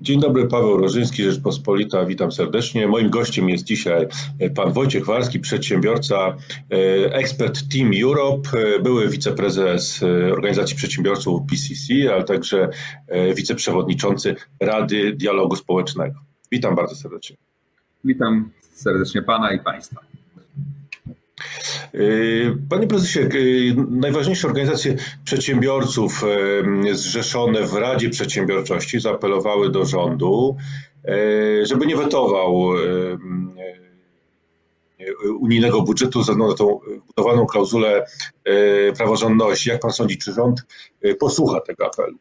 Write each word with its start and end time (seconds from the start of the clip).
Dzień 0.00 0.20
dobry, 0.20 0.46
Paweł 0.46 0.76
Rożyński, 0.76 1.22
Rzeczpospolita, 1.22 2.04
witam 2.04 2.32
serdecznie. 2.32 2.88
Moim 2.88 3.10
gościem 3.10 3.48
jest 3.48 3.64
dzisiaj 3.64 4.06
pan 4.54 4.72
Wojciech 4.72 5.06
Warski, 5.06 5.40
przedsiębiorca, 5.40 6.16
e, 6.16 7.14
ekspert 7.14 7.60
Team 7.72 7.90
Europe, 8.04 8.48
e, 8.58 8.78
były 8.78 9.08
wiceprezes 9.08 10.02
e, 10.02 10.32
Organizacji 10.32 10.76
Przedsiębiorców 10.76 11.40
PCC, 11.50 12.14
ale 12.14 12.24
także 12.24 12.68
wiceprzewodniczący 13.34 14.36
Rady 14.60 15.12
Dialogu 15.12 15.56
Społecznego. 15.56 16.20
Witam 16.52 16.74
bardzo 16.74 16.94
serdecznie. 16.94 17.36
Witam 18.04 18.50
serdecznie 18.72 19.22
pana 19.22 19.52
i 19.52 19.58
państwa. 19.58 20.09
Panie 22.68 22.86
prezesie, 22.86 23.20
najważniejsze 23.90 24.48
organizacje 24.48 24.96
przedsiębiorców 25.24 26.24
zrzeszone 26.92 27.66
w 27.66 27.74
Radzie 27.74 28.10
Przedsiębiorczości 28.10 29.00
zaapelowały 29.00 29.70
do 29.70 29.84
rządu, 29.84 30.56
e, 31.04 31.66
żeby 31.66 31.86
nie 31.86 31.96
wetował 31.96 32.72
unijnego 35.40 35.82
budżetu 35.82 36.22
ze 36.22 36.32
względu 36.32 36.52
na 36.52 36.58
tą 36.58 36.80
budowaną 37.06 37.46
klauzulę 37.46 38.06
e, 38.44 38.92
praworządności. 38.92 39.70
Jak 39.70 39.80
pan 39.80 39.92
sądzi, 39.92 40.18
czy 40.18 40.32
rząd 40.32 40.62
e, 41.02 41.14
posłucha 41.14 41.60
tego 41.60 41.86
apelu? 41.86 42.18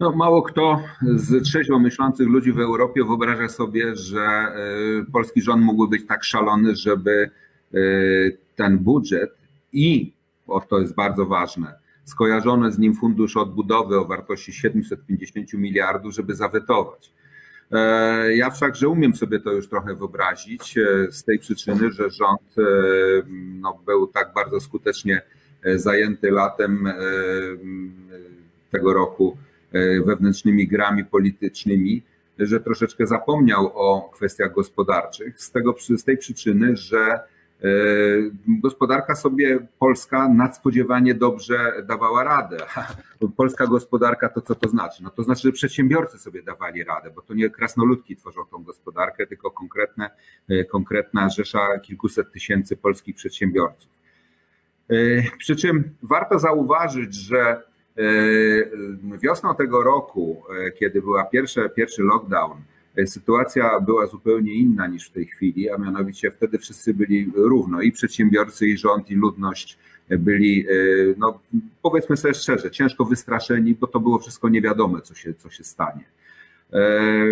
No, 0.00 0.12
mało 0.12 0.42
kto 0.42 0.80
z 1.02 1.42
trzeźwo 1.44 1.78
myślących 1.78 2.28
ludzi 2.28 2.52
w 2.52 2.60
Europie 2.60 3.04
wyobraża 3.04 3.48
sobie, 3.48 3.96
że 3.96 4.52
polski 5.12 5.42
rząd 5.42 5.62
mógłby 5.62 5.96
być 5.96 6.08
tak 6.08 6.24
szalony, 6.24 6.76
żeby 6.76 7.30
Y, 7.74 8.38
ten 8.56 8.78
budżet 8.78 9.38
i, 9.72 10.12
o 10.46 10.60
to 10.60 10.80
jest 10.80 10.94
bardzo 10.94 11.26
ważne, 11.26 11.74
skojarzone 12.04 12.72
z 12.72 12.78
nim 12.78 12.94
fundusz 12.94 13.36
odbudowy 13.36 13.98
o 13.98 14.04
wartości 14.04 14.52
750 14.52 15.52
miliardów, 15.52 16.14
żeby 16.14 16.34
zawetować. 16.34 17.12
E, 17.72 18.36
ja 18.36 18.50
wszakże 18.50 18.88
umiem 18.88 19.14
sobie 19.14 19.40
to 19.40 19.52
już 19.52 19.68
trochę 19.68 19.94
wyobrazić 19.94 20.78
e, 20.78 21.12
z 21.12 21.24
tej 21.24 21.38
przyczyny, 21.38 21.92
że 21.92 22.10
rząd 22.10 22.58
e, 22.58 22.62
no, 23.60 23.80
był 23.86 24.06
tak 24.06 24.32
bardzo 24.34 24.60
skutecznie 24.60 25.22
zajęty 25.76 26.30
latem 26.30 26.88
tego 28.70 28.94
roku 28.94 29.36
wewnętrznymi 30.06 30.68
grami 30.68 31.04
politycznymi, 31.04 32.02
że 32.38 32.60
troszeczkę 32.60 33.06
zapomniał 33.06 33.70
o 33.74 34.10
kwestiach 34.14 34.54
gospodarczych. 34.54 35.40
Z, 35.40 35.50
tego, 35.50 35.74
z 35.96 36.04
tej 36.04 36.18
przyczyny, 36.18 36.76
że 36.76 37.20
E, 37.64 37.66
gospodarka 38.48 39.14
sobie 39.14 39.58
polska 39.78 40.28
nadspodziewanie 40.28 41.14
dobrze 41.14 41.72
dawała 41.86 42.24
radę. 42.24 42.56
Polska 43.36 43.66
gospodarka 43.66 44.28
to 44.28 44.40
co 44.40 44.54
to 44.54 44.68
znaczy? 44.68 45.02
No 45.02 45.10
to 45.10 45.22
znaczy, 45.22 45.42
że 45.42 45.52
przedsiębiorcy 45.52 46.18
sobie 46.18 46.42
dawali 46.42 46.84
radę, 46.84 47.10
bo 47.14 47.22
to 47.22 47.34
nie 47.34 47.50
krasnoludki 47.50 48.16
tworzą 48.16 48.44
tą 48.50 48.62
gospodarkę, 48.62 49.26
tylko 49.26 49.50
konkretne, 49.50 50.10
e, 50.48 50.64
konkretna 50.64 51.30
rzesza 51.30 51.78
kilkuset 51.82 52.32
tysięcy 52.32 52.76
polskich 52.76 53.16
przedsiębiorców. 53.16 53.90
E, 54.90 54.94
przy 55.38 55.56
czym 55.56 55.90
warto 56.02 56.38
zauważyć, 56.38 57.14
że 57.14 57.62
wiosną 59.22 59.54
tego 59.54 59.82
roku, 59.82 60.42
kiedy 60.78 61.02
była 61.02 61.24
pierwsze, 61.24 61.70
pierwszy 61.70 62.02
lockdown, 62.02 62.58
sytuacja 63.06 63.80
była 63.80 64.06
zupełnie 64.06 64.54
inna 64.54 64.86
niż 64.86 65.08
w 65.08 65.12
tej 65.12 65.26
chwili, 65.26 65.70
a 65.70 65.78
mianowicie 65.78 66.30
wtedy 66.30 66.58
wszyscy 66.58 66.94
byli 66.94 67.32
równo 67.34 67.82
i 67.82 67.92
przedsiębiorcy, 67.92 68.66
i 68.66 68.76
rząd, 68.76 69.10
i 69.10 69.14
ludność 69.14 69.78
byli, 70.10 70.66
e, 70.68 70.74
no 71.18 71.40
powiedzmy 71.82 72.16
sobie 72.16 72.34
szczerze, 72.34 72.70
ciężko 72.70 73.04
wystraszeni, 73.04 73.74
bo 73.74 73.86
to 73.86 74.00
było 74.00 74.18
wszystko 74.18 74.48
niewiadome, 74.48 75.00
co 75.00 75.14
się, 75.14 75.34
co 75.34 75.50
się 75.50 75.64
stanie. 75.64 76.04
E, 76.72 76.78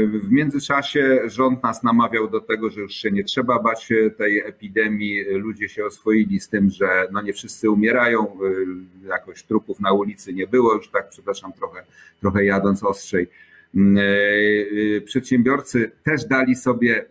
w 0.07 0.31
międzyczasie 0.31 1.21
rząd 1.27 1.63
nas 1.63 1.83
namawiał 1.83 2.31
do 2.31 2.41
tego, 2.41 2.71
że 2.71 2.81
już 2.81 2.95
się 2.95 3.11
nie 3.11 3.25
trzeba 3.25 3.59
bać 3.59 3.89
tej 4.19 4.39
epidemii. 4.39 5.25
Ludzie 5.25 5.69
się 5.69 5.85
oswoili 5.85 6.41
z 6.41 6.49
tym, 6.49 6.71
że 6.71 7.09
no 7.13 7.23
nie 7.23 7.33
wszyscy 7.33 7.71
umierają, 7.71 8.27
e, 8.27 9.09
jakoś 9.09 9.43
trupów 9.43 9.81
na 9.81 9.93
ulicy 9.93 10.33
nie 10.33 10.47
było, 10.47 10.75
już 10.75 10.89
tak, 10.89 11.09
przepraszam, 11.09 11.53
trochę, 11.53 11.85
trochę 12.21 12.45
jadąc 12.45 12.85
ostrzej. 12.85 13.29
Mm, 13.75 13.99
e, 13.99 14.03
e, 14.97 15.01
przedsiębiorcy 15.01 15.91
też 16.05 16.25
dali 16.25 16.57
sobie 16.57 17.05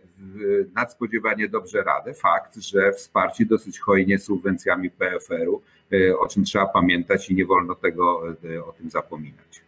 nadspodziewanie 0.74 1.48
dobrze 1.48 1.82
radę. 1.82 2.14
Fakt, 2.14 2.56
że 2.56 2.92
wsparci 2.92 3.46
dosyć 3.46 3.78
hojnie 3.78 4.18
subwencjami 4.18 4.90
PFR-u, 4.90 5.62
e, 5.92 6.18
o 6.18 6.28
czym 6.28 6.44
trzeba 6.44 6.66
pamiętać 6.66 7.30
i 7.30 7.34
nie 7.34 7.46
wolno 7.46 7.74
tego 7.74 8.18
o 8.66 8.72
tym 8.72 8.90
zapominać. 8.90 9.62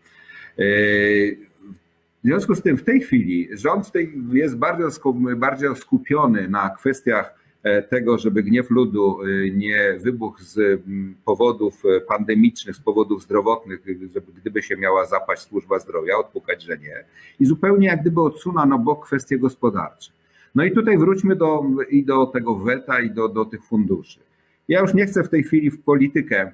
W 2.24 2.26
związku 2.26 2.54
z 2.54 2.62
tym 2.62 2.76
w 2.76 2.84
tej 2.84 3.00
chwili 3.00 3.48
rząd 3.52 3.92
jest 4.32 4.56
bardzo 4.56 5.74
skupiony 5.74 6.48
na 6.48 6.70
kwestiach 6.70 7.44
E, 7.64 7.82
tego, 7.82 8.18
żeby 8.18 8.42
gniew 8.42 8.70
ludu 8.70 9.18
e, 9.22 9.50
nie 9.50 9.98
wybuchł 10.00 10.42
z 10.42 10.82
powodów 11.24 11.82
e, 11.84 12.00
pandemicznych, 12.00 12.76
z 12.76 12.80
powodów 12.80 13.22
zdrowotnych, 13.22 13.84
żeby 14.14 14.32
gdyby 14.32 14.62
się 14.62 14.76
miała 14.76 15.06
zapaść 15.06 15.42
służba 15.42 15.78
zdrowia, 15.78 16.16
odpukać, 16.16 16.62
że 16.62 16.78
nie. 16.78 17.04
I 17.40 17.46
zupełnie 17.46 17.86
jak 17.86 18.00
gdyby 18.00 18.20
odsunął 18.20 18.66
na 18.66 18.78
bok 18.78 19.06
kwestie 19.06 19.38
gospodarcze. 19.38 20.12
No 20.54 20.64
i 20.64 20.72
tutaj 20.72 20.98
wróćmy 20.98 21.36
do, 21.36 21.62
i 21.90 22.04
do 22.04 22.26
tego 22.26 22.56
weta, 22.56 23.00
i 23.00 23.10
do, 23.10 23.28
do 23.28 23.44
tych 23.44 23.64
funduszy. 23.64 24.20
Ja 24.68 24.80
już 24.80 24.94
nie 24.94 25.06
chcę 25.06 25.24
w 25.24 25.28
tej 25.28 25.42
chwili 25.42 25.70
w 25.70 25.82
politykę. 25.82 26.52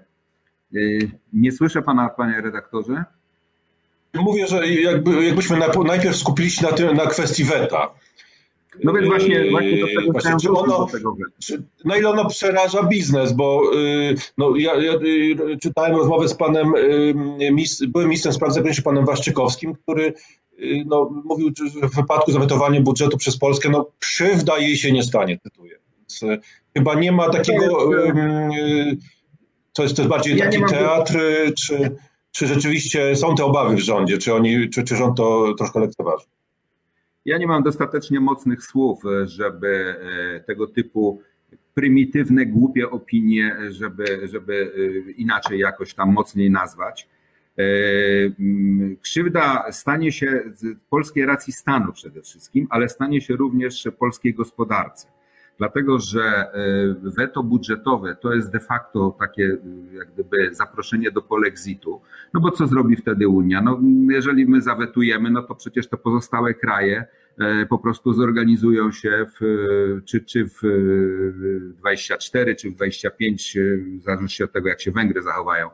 Nie 1.32 1.52
słyszę 1.52 1.82
pana, 1.82 2.08
panie 2.08 2.40
redaktorze? 2.40 3.04
Mówię, 4.14 4.46
że 4.46 4.68
jakby, 4.68 5.24
jakbyśmy 5.24 5.58
najpierw 5.84 6.16
skupili 6.16 6.50
się 6.50 6.62
na, 6.62 6.72
tym, 6.72 6.96
na 6.96 7.06
kwestii 7.06 7.44
weta. 7.44 7.94
No 8.84 8.92
więc 8.92 9.06
właśnie, 9.06 9.50
właśnie 9.50 9.80
do 9.80 9.86
tego 9.86 10.12
właśnie, 10.12 10.32
czy 10.42 10.50
ono, 10.50 10.86
tego 10.86 11.16
czy, 11.38 11.62
Na 11.84 11.96
ile 11.96 12.10
ono 12.10 12.28
przeraża 12.28 12.82
biznes, 12.82 13.32
bo 13.32 13.62
y, 13.74 14.14
no, 14.38 14.56
ja, 14.56 14.74
ja 14.74 14.92
y, 14.92 15.58
czytałem 15.62 15.96
rozmowę 15.96 16.28
z 16.28 16.34
panem, 16.34 16.72
byłym 17.88 18.08
ministrem 18.08 18.34
spraw 18.34 18.54
zagranicznych, 18.54 18.84
panem 18.84 19.04
Waszczykowskim, 19.06 19.74
który 19.74 20.14
no, 20.86 21.10
mówił, 21.24 21.50
że 21.80 21.88
w 21.88 21.96
wypadku 21.96 22.32
zawetowania 22.32 22.80
budżetu 22.80 23.16
przez 23.16 23.38
Polskę, 23.38 23.70
no 23.70 23.90
krzywda 23.98 24.58
jej 24.58 24.76
się 24.76 24.92
nie 24.92 25.02
stanie, 25.02 25.38
cytuję. 25.38 25.78
Więc 25.98 26.20
chyba 26.76 26.94
nie 26.94 27.12
ma 27.12 27.28
takiego, 27.28 27.90
to 29.72 29.82
jest, 29.82 29.96
to 29.96 30.02
jest 30.02 30.10
bardziej 30.10 30.38
taki 30.38 30.60
ja 30.60 30.68
teatr, 30.68 31.18
czy, 31.58 31.96
czy 32.30 32.46
rzeczywiście 32.46 33.16
są 33.16 33.34
te 33.34 33.44
obawy 33.44 33.76
w 33.76 33.80
rządzie, 33.80 34.18
czy, 34.18 34.34
oni, 34.34 34.70
czy, 34.70 34.82
czy 34.82 34.96
rząd 34.96 35.16
to 35.16 35.54
troszkę 35.54 35.80
lekceważy? 35.80 36.26
Ja 37.24 37.38
nie 37.38 37.46
mam 37.46 37.62
dostatecznie 37.62 38.20
mocnych 38.20 38.64
słów, 38.64 39.04
e, 39.04 39.26
żeby 39.26 39.94
e, 40.36 40.40
tego 40.40 40.66
typu 40.66 41.22
prymitywne, 41.74 42.46
głupie 42.46 42.90
opinie, 42.90 43.56
żeby, 43.70 44.28
żeby 44.32 44.72
e, 45.08 45.10
inaczej 45.10 45.58
jakoś 45.58 45.94
tam 45.94 46.12
mocniej 46.12 46.50
nazwać. 46.50 47.08
Krzywda 49.00 49.72
stanie 49.72 50.12
się 50.12 50.42
polskiej 50.90 51.26
racji 51.26 51.52
stanu 51.52 51.92
przede 51.92 52.22
wszystkim, 52.22 52.66
ale 52.70 52.88
stanie 52.88 53.20
się 53.20 53.36
również 53.36 53.88
polskiej 53.98 54.34
gospodarce. 54.34 55.08
Dlatego, 55.60 55.98
że 55.98 56.46
weto 57.02 57.42
budżetowe 57.42 58.16
to 58.16 58.34
jest 58.34 58.50
de 58.50 58.60
facto 58.60 59.16
takie 59.18 59.56
jak 59.92 60.12
gdyby 60.12 60.54
zaproszenie 60.54 61.10
do 61.10 61.22
polexitu. 61.22 62.00
No 62.34 62.40
bo 62.40 62.50
co 62.50 62.66
zrobi 62.66 62.96
wtedy 62.96 63.28
Unia? 63.28 63.62
No, 63.62 63.80
jeżeli 64.10 64.46
my 64.46 64.60
zawetujemy, 64.60 65.30
no 65.30 65.42
to 65.42 65.54
przecież 65.54 65.88
te 65.88 65.96
pozostałe 65.96 66.54
kraje 66.54 67.06
E, 67.40 67.66
po 67.66 67.78
prostu 67.78 68.14
zorganizują 68.14 68.92
się 68.92 69.26
w, 69.40 70.00
czy, 70.04 70.20
czy 70.20 70.48
w 70.48 70.60
24, 71.78 72.56
czy 72.56 72.70
w 72.70 72.74
25, 72.74 73.56
e, 73.56 73.60
w 73.98 74.02
zależności 74.02 74.44
od 74.44 74.52
tego, 74.52 74.68
jak 74.68 74.80
się 74.80 74.90
Węgry 74.90 75.22
zachowają. 75.22 75.70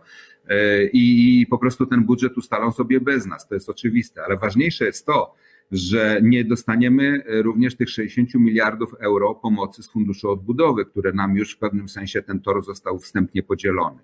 E, 0.48 0.84
I 0.84 1.47
po 1.50 1.58
prostu 1.58 1.86
ten 1.86 2.04
budżet 2.04 2.36
ustalą 2.36 2.72
sobie 2.72 3.00
bez 3.00 3.26
nas, 3.26 3.48
to 3.48 3.54
jest 3.54 3.68
oczywiste, 3.68 4.24
ale 4.24 4.36
ważniejsze 4.36 4.84
jest 4.84 5.06
to, 5.06 5.34
że 5.72 6.21
nie 6.22 6.45
dostaniemy 6.45 7.22
również 7.27 7.77
tych 7.77 7.91
60 7.91 8.34
miliardów 8.34 8.95
euro 9.01 9.34
pomocy 9.34 9.83
z 9.83 9.91
Funduszu 9.91 10.30
Odbudowy, 10.30 10.84
które 10.84 11.13
nam 11.13 11.36
już 11.36 11.54
w 11.54 11.59
pewnym 11.59 11.89
sensie 11.89 12.22
ten 12.22 12.41
tor 12.41 12.65
został 12.65 12.98
wstępnie 12.98 13.42
podzielony. 13.42 13.98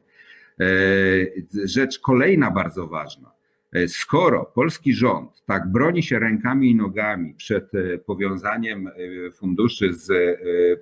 Rzecz 1.65 1.99
kolejna 1.99 2.51
bardzo 2.51 2.87
ważna. 2.87 3.33
E, 3.73 3.89
skoro 3.89 4.45
polski 4.45 4.95
rząd 4.95 5.43
tak 5.47 5.73
broni 5.73 6.03
się 6.03 6.19
rękami 6.19 6.71
i 6.71 6.75
nogami 6.75 7.35
przed 7.35 7.75
e, 7.75 7.99
powiązaniem 7.99 8.89
e, 8.89 8.93
funduszy 9.31 9.93
z 9.93 10.13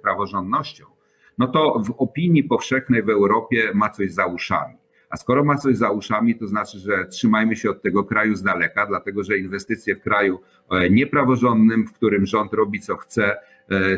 praworządnością, 0.03 0.85
no 1.39 1.49
to 1.49 1.83
w 1.87 1.91
opinii 1.91 2.45
powszechnej 2.45 3.03
w 3.03 3.11
Europie 3.11 3.71
ma 3.75 3.91
coś 3.91 4.13
za 4.13 4.27
uszami. 4.27 4.75
A 5.11 5.17
skoro 5.17 5.45
ma 5.45 5.57
coś 5.57 5.77
za 5.77 5.91
uszami, 5.91 6.35
to 6.35 6.47
znaczy, 6.47 6.79
że 6.79 7.07
trzymajmy 7.07 7.57
się 7.57 7.71
od 7.71 7.83
tego 7.83 8.05
kraju 8.05 8.35
z 8.37 8.43
daleka, 8.43 8.87
dlatego 8.87 9.25
że 9.25 9.39
inwestycje 9.39 9.97
w 9.97 10.01
kraju 10.01 10.41
niepraworządnym, 10.91 11.87
w 11.87 11.93
którym 11.93 12.27
rząd 12.27 12.53
robi 12.53 12.81
co 12.81 12.97
chce, 12.97 13.37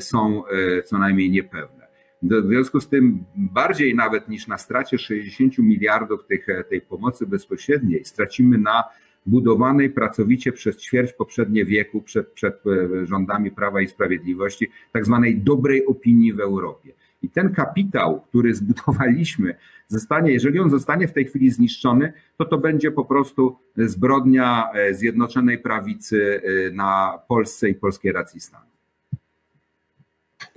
są 0.00 0.42
co 0.84 0.98
najmniej 0.98 1.30
niepewne. 1.30 1.86
W 2.22 2.46
związku 2.46 2.80
z 2.80 2.88
tym 2.88 3.24
bardziej 3.36 3.94
nawet 3.94 4.28
niż 4.28 4.46
na 4.46 4.58
stracie 4.58 4.98
60 4.98 5.58
miliardów 5.58 6.26
tych, 6.26 6.46
tej 6.68 6.80
pomocy 6.80 7.26
bezpośredniej 7.26 8.04
stracimy 8.04 8.58
na 8.58 8.84
budowanej 9.26 9.90
pracowicie 9.90 10.52
przez 10.52 10.76
ćwierć 10.76 11.12
poprzednie 11.12 11.64
wieku, 11.64 12.02
przed, 12.02 12.28
przed 12.28 12.62
rządami 13.04 13.50
Prawa 13.50 13.80
i 13.80 13.88
Sprawiedliwości, 13.88 14.68
tak 14.92 15.06
zwanej 15.06 15.38
dobrej 15.38 15.86
opinii 15.86 16.32
w 16.32 16.40
Europie. 16.40 16.92
I 17.22 17.28
ten 17.30 17.54
kapitał, 17.54 18.20
który 18.20 18.54
zbudowaliśmy, 18.54 19.54
zostanie, 19.88 20.32
jeżeli 20.32 20.60
on 20.60 20.70
zostanie 20.70 21.08
w 21.08 21.12
tej 21.12 21.24
chwili 21.24 21.50
zniszczony, 21.50 22.12
to 22.38 22.44
to 22.44 22.58
będzie 22.58 22.90
po 22.90 23.04
prostu 23.04 23.58
zbrodnia 23.76 24.70
e, 24.72 24.94
Zjednoczonej 24.94 25.58
Prawicy 25.58 26.42
e, 26.44 26.70
na 26.74 27.18
Polsce 27.28 27.68
i 27.68 27.74
polskiej 27.74 28.12
racji 28.12 28.40
stanu. 28.40 28.66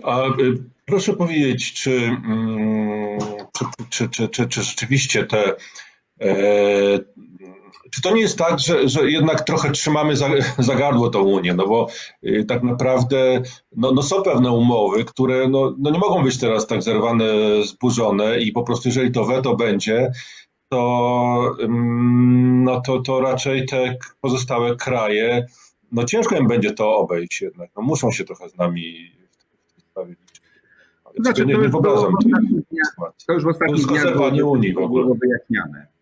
A 0.03 0.25
e, 0.27 0.31
proszę 0.85 1.13
powiedzieć, 1.13 1.73
czy, 1.73 1.91
mm, 1.91 3.19
czy, 3.89 4.09
czy, 4.09 4.29
czy, 4.29 4.47
czy 4.47 4.63
rzeczywiście 4.63 5.23
te 5.23 5.55
czy 7.91 8.01
to 8.01 8.15
nie 8.15 8.21
jest 8.21 8.37
tak, 8.37 8.59
że, 8.59 8.89
że 8.89 9.11
jednak 9.11 9.41
trochę 9.41 9.71
trzymamy 9.71 10.15
za, 10.15 10.29
za 10.57 10.75
gardło 10.75 11.09
tą 11.09 11.21
Unię? 11.21 11.53
No 11.53 11.67
bo 11.67 11.87
y, 12.23 12.45
tak 12.47 12.63
naprawdę 12.63 13.41
no, 13.75 13.91
no 13.91 14.01
są 14.01 14.21
pewne 14.21 14.51
umowy, 14.51 15.05
które 15.05 15.47
no, 15.47 15.75
no 15.77 15.89
nie 15.89 15.99
mogą 15.99 16.23
być 16.23 16.39
teraz 16.39 16.67
tak 16.67 16.83
zerwane, 16.83 17.25
zburzone 17.63 18.39
i 18.39 18.51
po 18.51 18.63
prostu 18.63 18.89
jeżeli 18.89 19.11
to 19.11 19.25
weto 19.25 19.55
będzie, 19.55 20.11
to, 20.69 21.55
no 22.63 22.81
to, 22.81 23.01
to 23.01 23.21
raczej 23.21 23.65
te 23.65 23.97
pozostałe 24.21 24.75
kraje, 24.75 25.45
no 25.91 26.03
ciężko 26.03 26.37
im 26.37 26.47
będzie 26.47 26.71
to 26.71 26.97
obejść 26.97 27.41
jednak. 27.41 27.69
No 27.75 27.81
muszą 27.81 28.11
się 28.11 28.23
trochę 28.25 28.49
z 28.49 28.57
nami 28.57 29.11
w 29.67 29.73
tej 29.73 29.83
sprawie 29.83 30.09
liczyć. 30.09 30.41
Znaczy, 31.19 31.45
nie, 31.45 31.53
nie 31.53 31.69
wyobrażam 31.69 32.13
To 33.27 33.33
już 33.33 33.43
w 33.43 33.47
ostatnich 33.47 33.85
dniach 33.85 34.15
ogóle. 34.77 35.05
wyjaśniane 35.21 35.94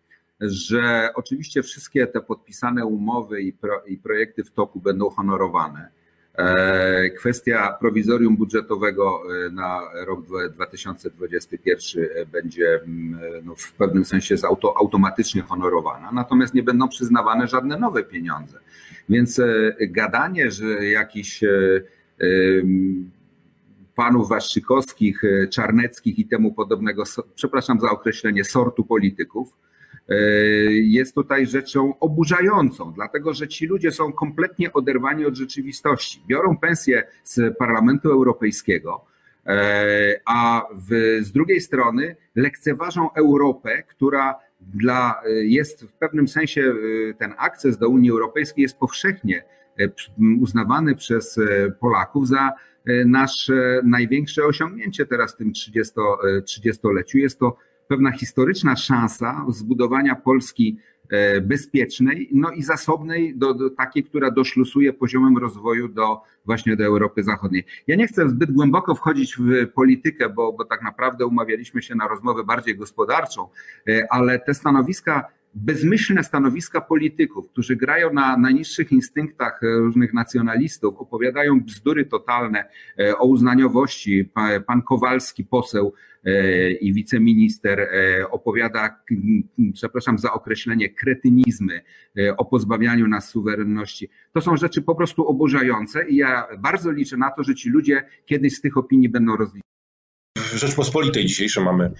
że 0.44 1.10
oczywiście 1.14 1.62
wszystkie 1.62 2.06
te 2.06 2.20
podpisane 2.20 2.86
umowy 2.86 3.42
i, 3.42 3.52
pro, 3.52 3.82
i 3.86 3.96
projekty 3.96 4.44
w 4.44 4.50
toku 4.50 4.80
będą 4.80 5.10
honorowane. 5.10 5.88
E, 6.38 7.10
kwestia 7.10 7.76
prowizorium 7.80 8.36
budżetowego 8.36 9.22
e, 9.46 9.50
na 9.50 9.80
rok 10.06 10.20
2021 10.52 12.06
będzie 12.32 12.80
mm, 12.82 13.20
no, 13.44 13.54
w 13.54 13.72
pewnym 13.72 14.04
sensie 14.04 14.34
auto, 14.44 14.74
automatycznie 14.76 15.42
honorowana, 15.42 16.12
natomiast 16.12 16.54
nie 16.54 16.62
będą 16.62 16.88
przyznawane 16.88 17.46
żadne 17.46 17.78
nowe 17.78 18.02
pieniądze. 18.02 18.58
Więc 19.08 19.38
e, 19.38 19.74
gadanie, 19.80 20.50
że 20.50 20.84
jakiś 20.84 21.44
panów 23.94 24.28
Waszczykowskich, 24.28 25.22
Czarneckich 25.50 26.18
i 26.18 26.26
temu 26.26 26.52
podobnego, 26.52 27.02
przepraszam 27.34 27.80
za 27.80 27.90
określenie, 27.90 28.44
sortu 28.44 28.84
polityków, 28.84 29.56
jest 30.68 31.14
tutaj 31.14 31.46
rzeczą 31.46 31.98
oburzającą, 31.98 32.92
dlatego 32.92 33.34
że 33.34 33.48
ci 33.48 33.66
ludzie 33.66 33.92
są 33.92 34.12
kompletnie 34.12 34.72
oderwani 34.72 35.26
od 35.26 35.34
rzeczywistości. 35.34 36.22
Biorą 36.28 36.58
pensję 36.58 37.02
z 37.24 37.56
Parlamentu 37.58 38.10
Europejskiego, 38.10 39.04
e, 39.46 40.20
a 40.26 40.66
w, 40.74 41.18
z 41.24 41.32
drugiej 41.32 41.60
strony 41.60 42.16
lekceważą 42.34 43.12
Europę, 43.12 43.82
która 43.82 44.34
dla, 44.60 45.22
jest 45.44 45.84
w 45.84 45.92
pewnym 45.92 46.28
sensie 46.28 46.74
e, 47.10 47.14
ten 47.14 47.34
akces 47.38 47.78
do 47.78 47.88
Unii 47.88 48.10
Europejskiej 48.10 48.62
jest 48.62 48.78
powszechnie 48.78 49.44
uznawany 50.40 50.96
przez 50.96 51.40
Polaków 51.80 52.28
za 52.28 52.52
nasze 53.06 53.80
największe 53.84 54.44
osiągnięcie 54.44 55.06
teraz 55.06 55.34
w 55.34 55.36
tym 55.36 55.52
30, 55.52 55.94
30-leciu. 56.44 57.18
Jest 57.18 57.38
to 57.38 57.56
pewna 57.88 58.12
historyczna 58.12 58.76
szansa 58.76 59.46
zbudowania 59.48 60.14
Polski 60.14 60.78
e, 61.10 61.40
bezpiecznej, 61.40 62.28
no 62.32 62.50
i 62.50 62.62
zasobnej, 62.62 63.36
do, 63.36 63.54
do, 63.54 63.70
takiej, 63.70 64.04
która 64.04 64.30
doszlusuje 64.30 64.92
poziomem 64.92 65.38
rozwoju 65.38 65.88
do 65.88 66.20
właśnie 66.44 66.76
do 66.76 66.84
Europy 66.84 67.22
Zachodniej. 67.22 67.64
Ja 67.86 67.96
nie 67.96 68.06
chcę 68.06 68.28
zbyt 68.28 68.52
głęboko 68.52 68.94
wchodzić 68.94 69.36
w 69.36 69.72
politykę, 69.72 70.28
bo, 70.28 70.52
bo 70.52 70.64
tak 70.64 70.82
naprawdę 70.82 71.26
umawialiśmy 71.26 71.82
się 71.82 71.94
na 71.94 72.08
rozmowę 72.08 72.44
bardziej 72.44 72.76
gospodarczą, 72.76 73.48
e, 73.88 74.06
ale 74.10 74.38
te 74.38 74.54
stanowiska 74.54 75.28
bezmyślne 75.54 76.24
stanowiska 76.24 76.80
polityków, 76.80 77.50
którzy 77.50 77.76
grają 77.76 78.12
na 78.12 78.36
najniższych 78.36 78.92
instynktach 78.92 79.60
różnych 79.62 80.14
nacjonalistów, 80.14 80.94
opowiadają 80.98 81.60
bzdury 81.60 82.04
totalne 82.04 82.64
e, 82.98 83.18
o 83.18 83.26
uznaniowości. 83.26 84.30
Pan 84.66 84.82
Kowalski, 84.82 85.44
poseł 85.44 85.92
e, 86.24 86.70
i 86.72 86.92
wiceminister, 86.92 87.80
e, 87.80 88.30
opowiada, 88.30 89.00
przepraszam 89.72 90.18
za 90.18 90.32
określenie, 90.32 90.88
kretynizmy 90.88 91.80
o 92.36 92.44
pozbawianiu 92.44 93.08
nas 93.08 93.28
suwerenności. 93.28 94.08
To 94.32 94.40
są 94.40 94.56
rzeczy 94.56 94.82
po 94.82 94.94
prostu 94.94 95.28
oburzające 95.28 96.08
i 96.08 96.16
ja 96.16 96.46
bardzo 96.58 96.90
liczę 96.90 97.16
na 97.16 97.30
to, 97.30 97.42
że 97.42 97.54
ci 97.54 97.70
ludzie 97.70 98.02
kiedyś 98.26 98.56
z 98.56 98.60
tych 98.60 98.76
opinii 98.76 99.08
będą 99.08 99.36
rozliczeni. 99.36 99.62
W 100.38 100.56
Rzeczpospolitej 100.56 101.26
dzisiejsze 101.26 101.60
mamy 101.60 101.92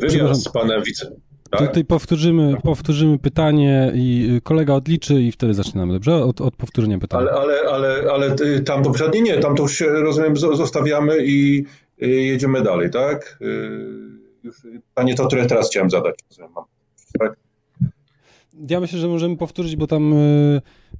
wywiad 0.00 0.36
z 0.36 0.52
panem 0.52 0.82
wice 0.82 1.16
tak? 1.50 1.68
Tutaj 1.68 1.84
powtórzymy, 1.84 2.54
powtórzymy 2.62 3.18
pytanie 3.18 3.92
i 3.94 4.40
kolega 4.42 4.74
odliczy 4.74 5.22
i 5.22 5.32
wtedy 5.32 5.54
zaczynamy, 5.54 5.92
dobrze? 5.92 6.24
Od, 6.24 6.40
od 6.40 6.56
powtórzenia 6.56 6.98
pytania. 6.98 7.30
Ale, 7.30 7.60
ale, 7.60 7.70
ale, 7.70 8.12
ale 8.12 8.36
tam 8.64 8.82
poprzednie 8.82 9.22
nie, 9.22 9.38
tam 9.38 9.54
to 9.54 9.62
już 9.62 9.80
rozumiem, 9.80 10.36
zostawiamy 10.36 11.16
i 11.24 11.64
jedziemy 11.98 12.62
dalej, 12.62 12.90
tak? 12.90 13.38
Y, 14.44 14.80
pytanie 14.88 15.14
to, 15.14 15.26
które 15.26 15.46
teraz 15.46 15.70
chciałem 15.70 15.90
zadać. 15.90 16.14
Tak? 17.18 17.36
Ja 18.68 18.80
myślę, 18.80 18.98
że 18.98 19.08
możemy 19.08 19.36
powtórzyć, 19.36 19.76
bo 19.76 19.86
tam 19.86 20.14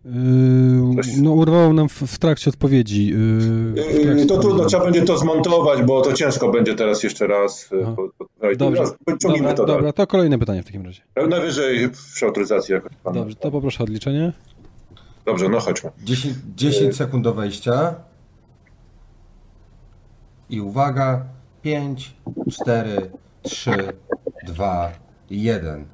y, 0.07 0.09
y, 0.09 1.23
no, 1.23 1.33
urwało 1.33 1.73
nam 1.73 1.89
w, 1.89 1.93
w 1.93 2.19
trakcie 2.19 2.51
odpowiedzi. 2.51 3.13
W 3.15 4.03
trakcie 4.03 4.27
to 4.27 4.39
trudno, 4.39 4.65
trzeba 4.65 4.85
będzie 4.85 5.03
to 5.03 5.19
zmontować, 5.19 5.83
bo 5.83 6.01
to 6.01 6.13
ciężko 6.13 6.49
będzie 6.49 6.75
teraz 6.75 7.03
jeszcze 7.03 7.27
raz. 7.27 7.71
Dobrze, 8.59 8.83
dobra, 9.21 9.55
to, 9.55 9.67
dobra, 9.67 9.93
to 9.93 10.07
kolejne 10.07 10.39
pytanie 10.39 10.63
w 10.63 10.65
takim 10.65 10.85
razie. 10.85 11.03
Najwyżej 11.29 11.91
przy 11.91 12.27
autoryzacji 12.27 12.73
jakoś 12.75 12.93
pan. 13.05 13.15
Dobrze, 13.15 13.37
to 13.37 13.51
poproszę 13.51 13.85
odliczenie. 13.85 14.33
Dobrze, 15.25 15.49
no 15.49 15.61
chodźmy. 15.61 15.91
10, 16.03 16.35
10 16.57 16.97
sekund 16.97 17.25
do 17.25 17.35
wejścia. 17.35 17.95
I 20.51 20.61
uwaga, 20.61 21.25
5, 21.63 22.15
4, 22.51 23.11
3, 23.43 23.71
2, 24.47 24.93
1. 25.31 25.85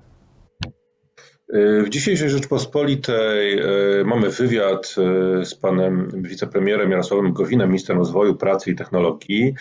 W 1.85 1.89
dzisiejszej 1.89 2.31
Rzeczpospolitej 2.31 3.59
e, 3.59 3.65
mamy 4.05 4.31
wywiad 4.31 4.95
e, 4.99 5.45
z 5.45 5.55
panem 5.55 6.11
wicepremierem 6.15 6.91
Jarosławem 6.91 7.33
Gowinem, 7.33 7.69
ministrem 7.69 7.99
rozwoju, 7.99 8.35
pracy 8.35 8.71
i 8.71 8.77
technologii, 8.77 9.55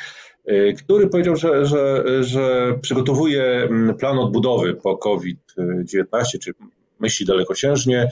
e, 0.46 0.74
który 0.74 1.08
powiedział, 1.08 1.36
że, 1.36 1.66
że, 1.66 2.04
że 2.24 2.74
przygotowuje 2.82 3.70
plan 4.00 4.20
odbudowy 4.20 4.74
po 4.74 4.98
COVID-19, 4.98 6.40
czy 6.42 6.54
myśli 7.00 7.26
dalekosiężnie. 7.26 8.10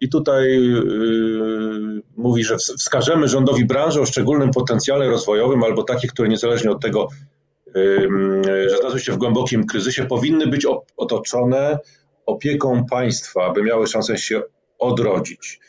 I 0.00 0.08
tutaj 0.08 0.60
mówi, 2.16 2.44
że 2.44 2.56
wskażemy 2.56 3.28
rządowi 3.28 3.64
branży 3.64 4.00
o 4.00 4.06
szczególnym 4.06 4.50
potencjale 4.50 5.08
rozwojowym 5.08 5.64
albo 5.64 5.82
takie, 5.82 6.08
które 6.08 6.28
niezależnie 6.28 6.70
od 6.70 6.82
tego, 6.82 7.08
że 8.44 8.78
znalazły 8.78 9.00
się 9.00 9.12
w 9.12 9.16
głębokim 9.16 9.66
kryzysie, 9.66 10.06
powinny 10.06 10.46
być 10.46 10.66
otoczone 10.96 11.78
opieką 12.26 12.86
państwa, 12.90 13.44
aby 13.44 13.62
miały 13.62 13.86
szansę 13.86 14.18
się 14.18 14.42
odrodzić. 14.78 15.60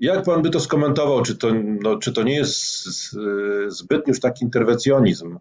Jak 0.00 0.24
pan 0.24 0.42
by 0.42 0.50
to 0.50 0.60
skomentował? 0.60 1.22
Czy 1.22 1.36
to, 1.36 1.48
no, 1.80 1.98
czy 1.98 2.12
to 2.12 2.22
nie 2.22 2.34
jest 2.34 2.86
zbytni 3.68 4.10
już 4.10 4.20
taki 4.20 4.44
interwencjonizm 4.44 5.38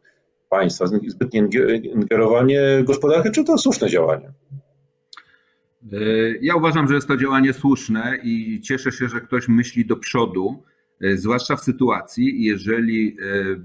państwa, 0.49 0.85
zbytnie 1.07 1.47
ingerowanie 1.83 2.79
w 2.81 2.83
gospodarkę, 2.83 3.31
czy 3.31 3.43
to 3.43 3.57
słuszne 3.57 3.89
działanie? 3.89 4.31
Ja 6.41 6.55
uważam, 6.55 6.87
że 6.87 6.95
jest 6.95 7.07
to 7.07 7.17
działanie 7.17 7.53
słuszne 7.53 8.19
i 8.23 8.61
cieszę 8.61 8.91
się, 8.91 9.09
że 9.09 9.21
ktoś 9.21 9.47
myśli 9.47 9.85
do 9.85 9.95
przodu 9.95 10.63
zwłaszcza 11.15 11.55
w 11.55 11.61
sytuacji, 11.61 12.43
jeżeli 12.43 13.17
e, 13.21 13.55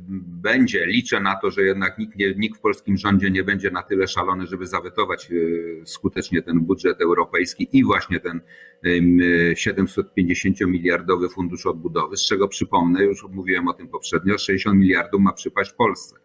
będzie, 0.43 0.87
liczę 0.87 1.21
na 1.21 1.37
to, 1.37 1.51
że 1.51 1.63
jednak 1.63 1.99
nikt, 1.99 2.17
nie, 2.17 2.35
nikt 2.35 2.59
w 2.59 2.61
polskim 2.61 2.97
rządzie 2.97 3.31
nie 3.31 3.45
będzie 3.45 3.71
na 3.71 3.83
tyle 3.83 4.09
szalony, 4.09 4.47
żeby 4.47 4.67
zawetować 4.67 5.31
e, 5.33 5.87
skutecznie 5.87 6.43
ten 6.43 6.61
budżet 6.61 7.01
europejski 7.01 7.69
i 7.73 7.85
właśnie 7.85 8.21
ten 8.21 8.41
750 9.55 10.61
miliardowy 10.61 11.29
fundusz 11.29 11.67
odbudowy, 11.67 12.17
z 12.17 12.27
czego 12.27 12.49
przypomnę, 12.49 13.05
już 13.05 13.25
mówiłem 13.31 13.69
o 13.69 13.73
tym 13.73 13.89
poprzednio, 13.89 14.39
60 14.39 14.79
miliardów 14.79 15.21
ma 15.21 15.33
przypaść 15.33 15.73
Polsce. 15.73 16.17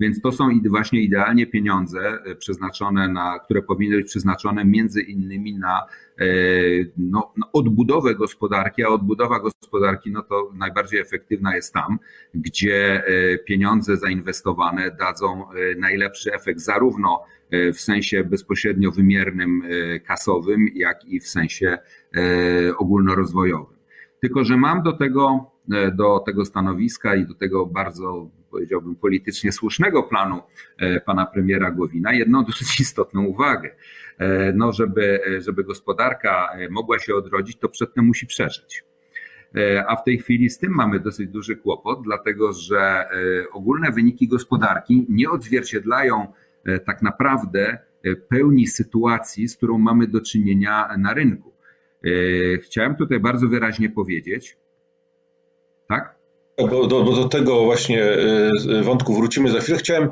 Więc 0.00 0.20
to 0.20 0.32
są 0.32 0.48
właśnie 0.68 1.02
idealnie 1.02 1.46
pieniądze 1.46 2.18
przeznaczone 2.38 3.08
na, 3.08 3.38
które 3.38 3.62
powinny 3.62 3.96
być 3.96 4.06
przeznaczone 4.06 4.64
między 4.64 5.02
innymi 5.02 5.58
na 5.58 5.80
no, 6.96 7.32
na 7.36 7.52
odbudowę 7.52 8.14
gospodarki, 8.14 8.84
a 8.84 8.88
odbudowa 8.88 9.40
gospodarki 9.40 10.12
no 10.12 10.22
to 10.22 10.50
najbardziej 10.54 11.00
efektywna 11.00 11.56
jest 11.56 11.72
tam, 11.72 11.98
gdzie 12.34 13.04
e, 13.06 13.38
pieniądze 13.38 13.96
zainwestowane 13.96 14.90
dadzą 14.90 15.50
e, 15.50 15.74
najlepszy 15.78 16.34
efekt 16.34 16.60
zarówno 16.60 17.24
e, 17.50 17.72
w 17.72 17.80
sensie 17.80 18.24
bezpośrednio 18.24 18.90
wymiernym 18.90 19.62
kasowym, 20.06 20.66
jak 20.74 21.04
i 21.04 21.20
w 21.20 21.28
sensie 21.28 21.78
ogólnorozwojowym. 22.78 23.76
Tylko, 24.20 24.44
że 24.44 24.56
mam 24.56 24.82
do 24.82 24.92
tego, 24.92 25.50
do 25.96 26.18
tego 26.26 26.44
stanowiska 26.44 27.14
i 27.14 27.26
do 27.26 27.34
tego 27.34 27.66
bardzo, 27.66 28.30
powiedziałbym, 28.56 28.96
politycznie 28.96 29.52
słusznego 29.52 30.02
planu 30.02 30.42
pana 31.06 31.26
premiera 31.26 31.70
Głowina 31.70 32.12
jedną 32.12 32.44
dosyć 32.44 32.80
istotną 32.80 33.24
uwagę. 33.24 33.70
No, 34.54 34.72
żeby, 34.72 35.20
żeby 35.38 35.64
gospodarka 35.64 36.48
mogła 36.70 36.98
się 36.98 37.14
odrodzić, 37.14 37.58
to 37.58 37.68
przedtem 37.68 38.04
musi 38.04 38.26
przeżyć. 38.26 38.84
E, 39.56 39.84
a 39.88 39.96
w 39.96 40.04
tej 40.04 40.18
chwili 40.18 40.50
z 40.50 40.58
tym 40.58 40.72
mamy 40.72 41.00
dosyć 41.00 41.30
duży 41.30 41.56
kłopot, 41.56 42.02
dlatego 42.02 42.52
że 42.52 42.78
e, 42.80 43.06
ogólne 43.52 43.92
wyniki 43.92 44.28
gospodarki 44.28 45.06
nie 45.08 45.30
odzwierciedlają 45.30 46.32
e, 46.64 46.78
tak 46.78 47.02
naprawdę 47.02 47.78
pełni 48.28 48.66
sytuacji, 48.66 49.48
z 49.48 49.56
którą 49.56 49.78
mamy 49.78 50.06
do 50.06 50.20
czynienia 50.20 50.88
na 50.98 51.14
rynku. 51.14 51.52
Chciałem 52.62 52.96
tutaj 52.96 53.20
bardzo 53.20 53.48
wyraźnie 53.48 53.90
powiedzieć, 53.90 54.56
tak? 55.88 56.15
Bo 56.58 56.86
do, 56.86 57.02
do, 57.02 57.28
tego 57.28 57.64
właśnie 57.64 58.16
wątku 58.82 59.14
wrócimy 59.14 59.50
za 59.50 59.60
chwilę. 59.60 59.78
Chciałem 59.78 60.08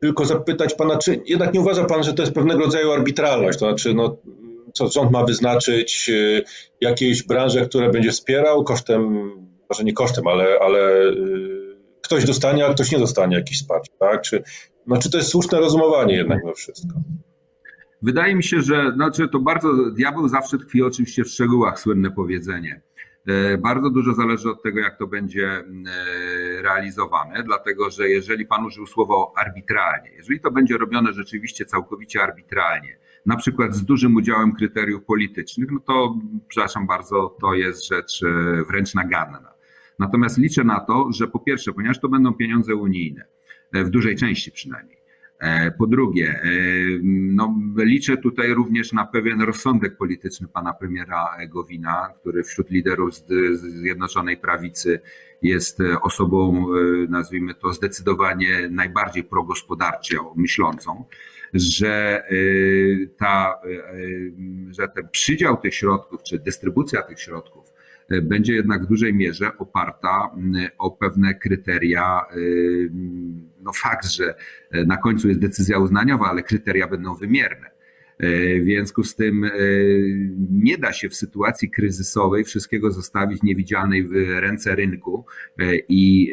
tylko 0.00 0.24
zapytać 0.24 0.74
pana, 0.74 0.98
czy 0.98 1.20
jednak 1.26 1.54
nie 1.54 1.60
uważa 1.60 1.84
pan, 1.84 2.02
że 2.02 2.12
to 2.12 2.22
jest 2.22 2.34
pewnego 2.34 2.60
rodzaju 2.60 2.92
arbitralność? 2.92 3.58
To 3.58 3.66
znaczy, 3.66 3.94
no, 3.94 4.16
co 4.74 4.88
rząd 4.88 5.10
ma 5.10 5.24
wyznaczyć 5.24 6.08
y, 6.08 6.44
jakieś 6.80 7.22
branże, 7.22 7.66
które 7.66 7.90
będzie 7.90 8.10
wspierał 8.10 8.64
kosztem, 8.64 9.30
może 9.70 9.84
nie 9.84 9.92
kosztem, 9.92 10.26
ale, 10.26 10.58
ale 10.60 11.02
y, 11.02 11.76
ktoś 12.02 12.24
dostanie, 12.24 12.66
a 12.66 12.74
ktoś 12.74 12.92
nie 12.92 12.98
dostanie 12.98 13.36
jakiś 13.36 13.58
wsparcia, 13.58 13.92
tak? 13.98 14.22
Czy, 14.22 14.42
no, 14.86 14.96
czy 14.96 15.10
to 15.10 15.18
jest 15.18 15.30
słuszne 15.30 15.60
rozumowanie 15.60 16.16
jednak 16.16 16.44
we 16.44 16.54
wszystko? 16.54 16.94
Wydaje 18.02 18.34
mi 18.34 18.44
się, 18.44 18.62
że 18.62 18.92
znaczy 18.94 19.28
to 19.32 19.38
bardzo, 19.38 19.68
diabeł 19.90 20.28
zawsze 20.28 20.58
tkwi 20.58 20.82
oczywiście 20.82 21.24
w 21.24 21.28
szczegółach, 21.28 21.80
słynne 21.80 22.10
powiedzenie. 22.10 22.82
E, 23.26 23.58
bardzo 23.58 23.90
dużo 23.90 24.14
zależy 24.14 24.50
od 24.50 24.62
tego, 24.62 24.80
jak 24.80 24.98
to 24.98 25.06
będzie 25.06 25.48
e, 25.48 25.64
realizowane, 26.62 27.42
dlatego 27.42 27.90
że 27.90 28.08
jeżeli 28.08 28.46
Pan 28.46 28.64
użył 28.64 28.86
słowa 28.86 29.14
arbitralnie, 29.36 30.10
jeżeli 30.10 30.40
to 30.40 30.50
będzie 30.50 30.78
robione 30.78 31.12
rzeczywiście 31.12 31.64
całkowicie 31.64 32.22
arbitralnie, 32.22 32.98
na 33.26 33.36
przykład 33.36 33.74
z 33.74 33.84
dużym 33.84 34.16
udziałem 34.16 34.52
kryteriów 34.52 35.04
politycznych, 35.04 35.68
no 35.72 35.80
to 35.80 36.16
przepraszam 36.48 36.86
bardzo, 36.86 37.36
to 37.40 37.54
jest 37.54 37.88
rzecz 37.88 38.22
e, 38.22 38.64
wręcz 38.64 38.94
naganna. 38.94 39.52
Natomiast 39.98 40.38
liczę 40.38 40.64
na 40.64 40.80
to, 40.80 41.08
że 41.12 41.28
po 41.28 41.38
pierwsze, 41.38 41.72
ponieważ 41.72 42.00
to 42.00 42.08
będą 42.08 42.34
pieniądze 42.34 42.74
unijne, 42.74 43.24
w 43.72 43.90
dużej 43.90 44.16
części 44.16 44.52
przynajmniej, 44.52 44.95
po 45.78 45.86
drugie, 45.86 46.28
e, 46.28 46.50
no, 47.02 47.54
liczę 47.76 48.16
tutaj 48.16 48.54
również 48.54 48.92
na 48.92 49.06
pewien 49.06 49.40
rozsądek 49.40 49.96
polityczny 49.96 50.48
pana 50.48 50.72
premiera 50.72 51.36
Gowina, 51.48 52.08
który 52.20 52.42
wśród 52.42 52.70
liderów 52.70 53.14
Zjednoczonej 53.54 54.36
Prawicy 54.36 55.00
jest 55.42 55.78
osobą, 56.02 56.66
e, 56.74 57.08
nazwijmy 57.08 57.54
to, 57.54 57.72
zdecydowanie 57.72 58.68
najbardziej 58.70 59.24
progospodarczo 59.24 60.32
myślącą, 60.36 61.04
że, 61.54 62.22
ta, 63.16 63.60
że 64.70 64.88
ten 64.88 65.08
przydział 65.08 65.56
tych 65.56 65.74
środków, 65.74 66.22
czy 66.22 66.38
dystrybucja 66.38 67.02
tych 67.02 67.20
środków 67.20 67.65
będzie 68.22 68.54
jednak 68.54 68.84
w 68.84 68.86
dużej 68.86 69.14
mierze 69.14 69.58
oparta 69.58 70.30
o 70.78 70.90
pewne 70.90 71.34
kryteria. 71.34 72.20
No 73.60 73.72
fakt, 73.72 74.06
że 74.10 74.34
na 74.86 74.96
końcu 74.96 75.28
jest 75.28 75.40
decyzja 75.40 75.78
uznaniowa, 75.78 76.30
ale 76.30 76.42
kryteria 76.42 76.88
będą 76.88 77.14
wymierne. 77.14 77.76
W 78.60 78.64
związku 78.64 79.04
z 79.04 79.14
tym 79.14 79.50
nie 80.50 80.78
da 80.78 80.92
się 80.92 81.08
w 81.08 81.14
sytuacji 81.14 81.70
kryzysowej 81.70 82.44
wszystkiego 82.44 82.90
zostawić 82.90 83.42
niewidzialnej 83.42 84.04
w 84.08 84.12
ręce 84.40 84.74
rynku 84.74 85.24
i 85.88 86.32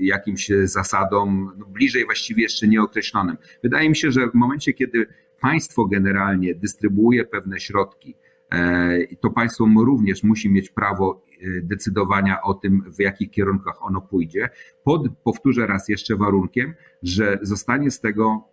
jakimś 0.00 0.48
zasadom 0.64 1.52
no 1.58 1.66
bliżej 1.66 2.04
właściwie 2.04 2.42
jeszcze 2.42 2.68
nieokreślonym. 2.68 3.36
Wydaje 3.62 3.88
mi 3.88 3.96
się, 3.96 4.10
że 4.10 4.30
w 4.30 4.34
momencie, 4.34 4.72
kiedy 4.72 5.06
państwo 5.40 5.86
generalnie 5.86 6.54
dystrybuuje 6.54 7.24
pewne 7.24 7.60
środki, 7.60 8.14
E, 8.14 8.19
to 9.20 9.30
państwo 9.30 9.66
również 9.84 10.22
musi 10.22 10.50
mieć 10.50 10.70
prawo 10.70 11.24
e, 11.42 11.60
decydowania 11.62 12.42
o 12.42 12.54
tym, 12.54 12.82
w 12.96 13.00
jakich 13.00 13.30
kierunkach 13.30 13.82
ono 13.82 14.00
pójdzie. 14.00 14.48
Pod, 14.84 15.08
powtórzę 15.24 15.66
raz 15.66 15.88
jeszcze 15.88 16.16
warunkiem, 16.16 16.74
że 17.02 17.38
zostanie 17.42 17.90
z 17.90 18.00
tego 18.00 18.48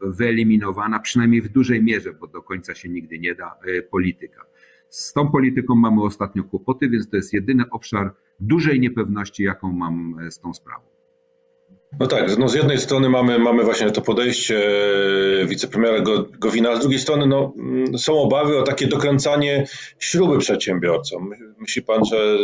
wyeliminowana, 0.00 1.00
przynajmniej 1.00 1.42
w 1.42 1.48
dużej 1.48 1.82
mierze, 1.82 2.12
bo 2.12 2.26
do 2.26 2.42
końca 2.42 2.74
się 2.74 2.88
nigdy 2.88 3.18
nie 3.18 3.34
da, 3.34 3.56
e, 3.66 3.82
polityka. 3.82 4.46
Z 4.88 5.12
tą 5.12 5.30
polityką 5.30 5.74
mamy 5.74 6.02
ostatnio 6.02 6.44
kłopoty, 6.44 6.88
więc 6.88 7.10
to 7.10 7.16
jest 7.16 7.32
jedyny 7.32 7.70
obszar 7.70 8.14
dużej 8.40 8.80
niepewności, 8.80 9.42
jaką 9.42 9.72
mam 9.72 10.16
z 10.30 10.40
tą 10.40 10.54
sprawą. 10.54 10.93
No 12.00 12.06
tak, 12.06 12.38
no 12.38 12.48
z 12.48 12.54
jednej 12.54 12.78
strony 12.78 13.08
mamy, 13.08 13.38
mamy 13.38 13.64
właśnie 13.64 13.90
to 13.90 14.00
podejście 14.00 14.68
e, 15.42 15.46
wicepremiera 15.46 16.04
Gowina, 16.38 16.70
a 16.70 16.76
z 16.76 16.80
drugiej 16.80 16.98
strony 16.98 17.26
no, 17.26 17.52
mm, 17.58 17.98
są 17.98 18.18
obawy 18.18 18.58
o 18.58 18.62
takie 18.62 18.86
dokręcanie 18.86 19.66
śruby 19.98 20.38
przedsiębiorcom. 20.38 21.30
Myśli 21.58 21.82
pan, 21.82 22.04
że 22.04 22.36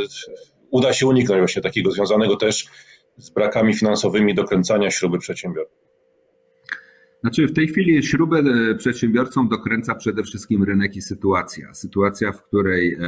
uda 0.70 0.92
się 0.92 1.06
uniknąć 1.06 1.38
właśnie 1.38 1.62
takiego 1.62 1.90
związanego 1.90 2.36
też 2.36 2.66
z 3.16 3.30
brakami 3.30 3.74
finansowymi 3.74 4.34
dokręcania 4.34 4.90
śruby 4.90 5.18
przedsiębiorcom? 5.18 5.89
Znaczy, 7.20 7.46
w 7.46 7.52
tej 7.52 7.68
chwili 7.68 8.02
śrubę 8.02 8.38
e, 8.38 8.74
przedsiębiorcom 8.74 9.48
dokręca 9.48 9.94
przede 9.94 10.22
wszystkim 10.22 10.64
rynek 10.64 10.96
i 10.96 11.02
sytuacja. 11.02 11.74
Sytuacja, 11.74 12.32
w 12.32 12.42
której 12.42 12.94
e, 12.94 13.00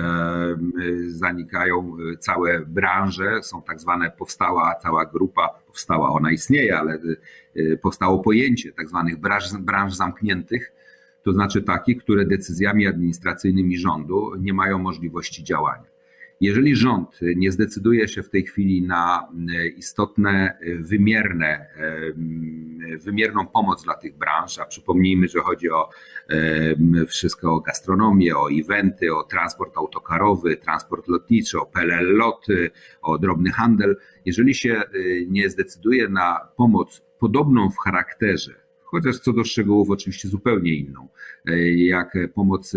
zanikają 1.07 1.97
e, 2.13 2.17
całe 2.17 2.61
branże, 2.61 3.43
są 3.43 3.63
tak 3.63 3.81
zwane, 3.81 4.11
powstała 4.11 4.75
cała 4.83 5.05
grupa, 5.05 5.49
powstała, 5.67 6.11
ona 6.11 6.33
istnieje, 6.33 6.79
ale 6.79 6.99
powstało 7.83 8.19
pojęcie 8.19 8.73
tak 8.73 8.89
zwanych 8.89 9.21
branż, 9.21 9.53
branż 9.61 9.95
zamkniętych, 9.95 10.73
to 11.23 11.33
znaczy 11.33 11.63
takich, 11.63 11.99
które 11.99 12.25
decyzjami 12.25 12.87
administracyjnymi 12.87 13.79
rządu 13.79 14.33
nie 14.39 14.55
mają 14.55 14.79
możliwości 14.79 15.45
działania. 15.45 15.92
Jeżeli 16.43 16.77
rząd 16.77 17.21
nie 17.37 17.53
zdecyduje 17.53 18.09
się 18.09 18.23
w 18.23 18.31
tej 18.31 18.43
chwili 18.43 18.83
na 18.83 19.29
e, 19.55 19.67
istotne, 19.67 20.59
wymierne, 20.79 21.67
wymierną 23.05 23.47
pomoc 23.47 23.85
dla 23.85 23.95
tych 23.95 24.19
branż, 24.19 24.59
a 24.59 24.65
przypomnijmy, 24.65 25.29
że 25.29 25.41
chodzi 25.41 25.71
o 25.71 25.89
wszystko 27.07 27.55
o 27.55 27.61
gastronomię, 27.61 28.37
o 28.37 28.51
eventy, 28.51 29.15
o 29.15 29.25
transport 29.25 29.77
autokarowy, 29.77 30.57
transport 30.57 31.09
lotniczy, 31.09 31.61
o 31.61 31.67
PLL 31.67 32.17
loty, 32.17 32.71
o 33.03 33.19
drobny 33.19 33.51
handel, 33.51 33.97
jeżeli 34.25 34.55
się 34.55 34.83
nie 35.29 35.51
zdecyduje 35.51 36.09
na 36.09 36.49
pomoc 36.57 37.03
podobną 37.19 37.71
w 37.71 37.79
charakterze, 37.79 38.62
chociaż 38.93 39.19
co 39.19 39.33
do 39.33 39.45
szczegółów 39.45 39.91
oczywiście 39.91 40.29
zupełnie 40.29 40.75
inną, 40.75 41.09
jak 41.77 42.19
pomoc 42.35 42.73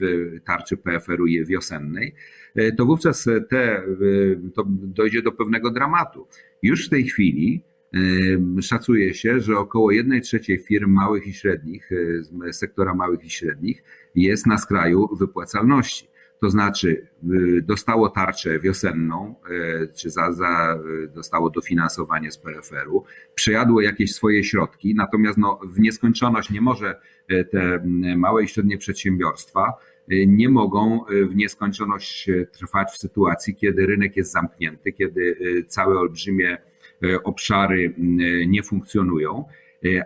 w 0.00 0.30
tarczy 0.44 0.76
PFR-u 0.76 1.26
wiosennej, 1.46 2.14
E, 2.54 2.72
to 2.72 2.86
wówczas 2.86 3.28
te, 3.50 3.76
e, 3.76 3.82
to 4.54 4.64
dojdzie 4.68 5.22
do 5.22 5.32
pewnego 5.32 5.70
dramatu. 5.70 6.26
Już 6.62 6.86
w 6.86 6.90
tej 6.90 7.04
chwili 7.04 7.64
e, 8.58 8.62
szacuje 8.62 9.14
się, 9.14 9.40
że 9.40 9.58
około 9.58 9.90
1 9.90 10.20
trzeciej 10.20 10.58
firm 10.58 10.90
małych 10.90 11.26
i 11.26 11.32
średnich, 11.32 11.90
sektora 12.52 12.94
małych 12.94 13.24
i 13.24 13.30
średnich 13.30 13.82
jest 14.14 14.46
na 14.46 14.58
skraju 14.58 15.16
wypłacalności. 15.16 16.09
To 16.42 16.50
znaczy, 16.50 17.06
dostało 17.62 18.08
tarczę 18.08 18.58
wiosenną, 18.58 19.34
czy 19.96 20.10
za, 20.10 20.32
za, 20.32 20.78
dostało 21.14 21.50
dofinansowanie 21.50 22.32
z 22.32 22.38
PFR-u, 22.38 23.04
przejadło 23.34 23.80
jakieś 23.80 24.14
swoje 24.14 24.44
środki, 24.44 24.94
natomiast 24.94 25.38
no, 25.38 25.60
w 25.64 25.80
nieskończoność 25.80 26.50
nie 26.50 26.60
może 26.60 27.00
te 27.50 27.82
małe 28.16 28.44
i 28.44 28.48
średnie 28.48 28.78
przedsiębiorstwa 28.78 29.72
Y, 30.12 30.26
nie 30.26 30.48
mogą 30.48 31.06
y, 31.06 31.26
w 31.26 31.36
nieskończoność 31.36 32.28
y, 32.28 32.46
trwać 32.52 32.90
w 32.90 32.98
sytuacji, 32.98 33.54
kiedy 33.54 33.86
rynek 33.86 34.16
jest 34.16 34.32
zamknięty, 34.32 34.92
kiedy 34.92 35.36
całe 35.68 35.98
olbrzymie 35.98 36.58
obszary 37.24 37.94
nie 38.46 38.62
funkcjonują. 38.62 39.44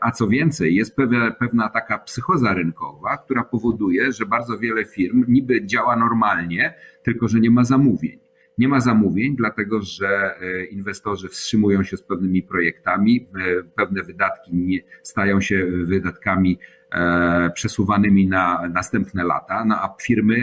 A 0.01 0.11
co 0.11 0.29
więcej, 0.29 0.75
jest 0.75 0.97
pewna, 0.97 1.31
pewna 1.31 1.69
taka 1.69 1.99
psychoza 1.99 2.55
rynkowa, 2.55 3.17
która 3.17 3.45
powoduje, 3.45 4.13
że 4.13 4.27
bardzo 4.27 4.59
wiele 4.59 4.85
firm 4.85 5.25
niby 5.29 5.67
działa 5.67 5.97
normalnie, 5.97 6.75
tylko 7.03 7.29
że 7.29 7.41
nie 7.41 7.51
ma 7.51 7.65
zamówień. 7.65 8.19
Nie 8.59 8.69
ma 8.69 8.81
zamówień, 8.81 9.37
dlatego 9.37 9.83
że 9.83 10.39
inwestorzy 10.71 11.29
wstrzymują 11.29 11.83
się 11.83 11.97
z 11.97 12.03
pewnymi 12.03 12.43
projektami, 12.43 13.29
pewne 13.77 14.03
wydatki 14.03 14.55
nie 14.55 14.81
stają 15.03 15.41
się 15.41 15.67
wydatkami 15.67 16.59
E, 16.95 17.51
przesuwanymi 17.51 18.27
na 18.27 18.69
następne 18.69 19.25
lata, 19.25 19.65
no 19.65 19.75
a 19.75 19.97
firmy 20.03 20.37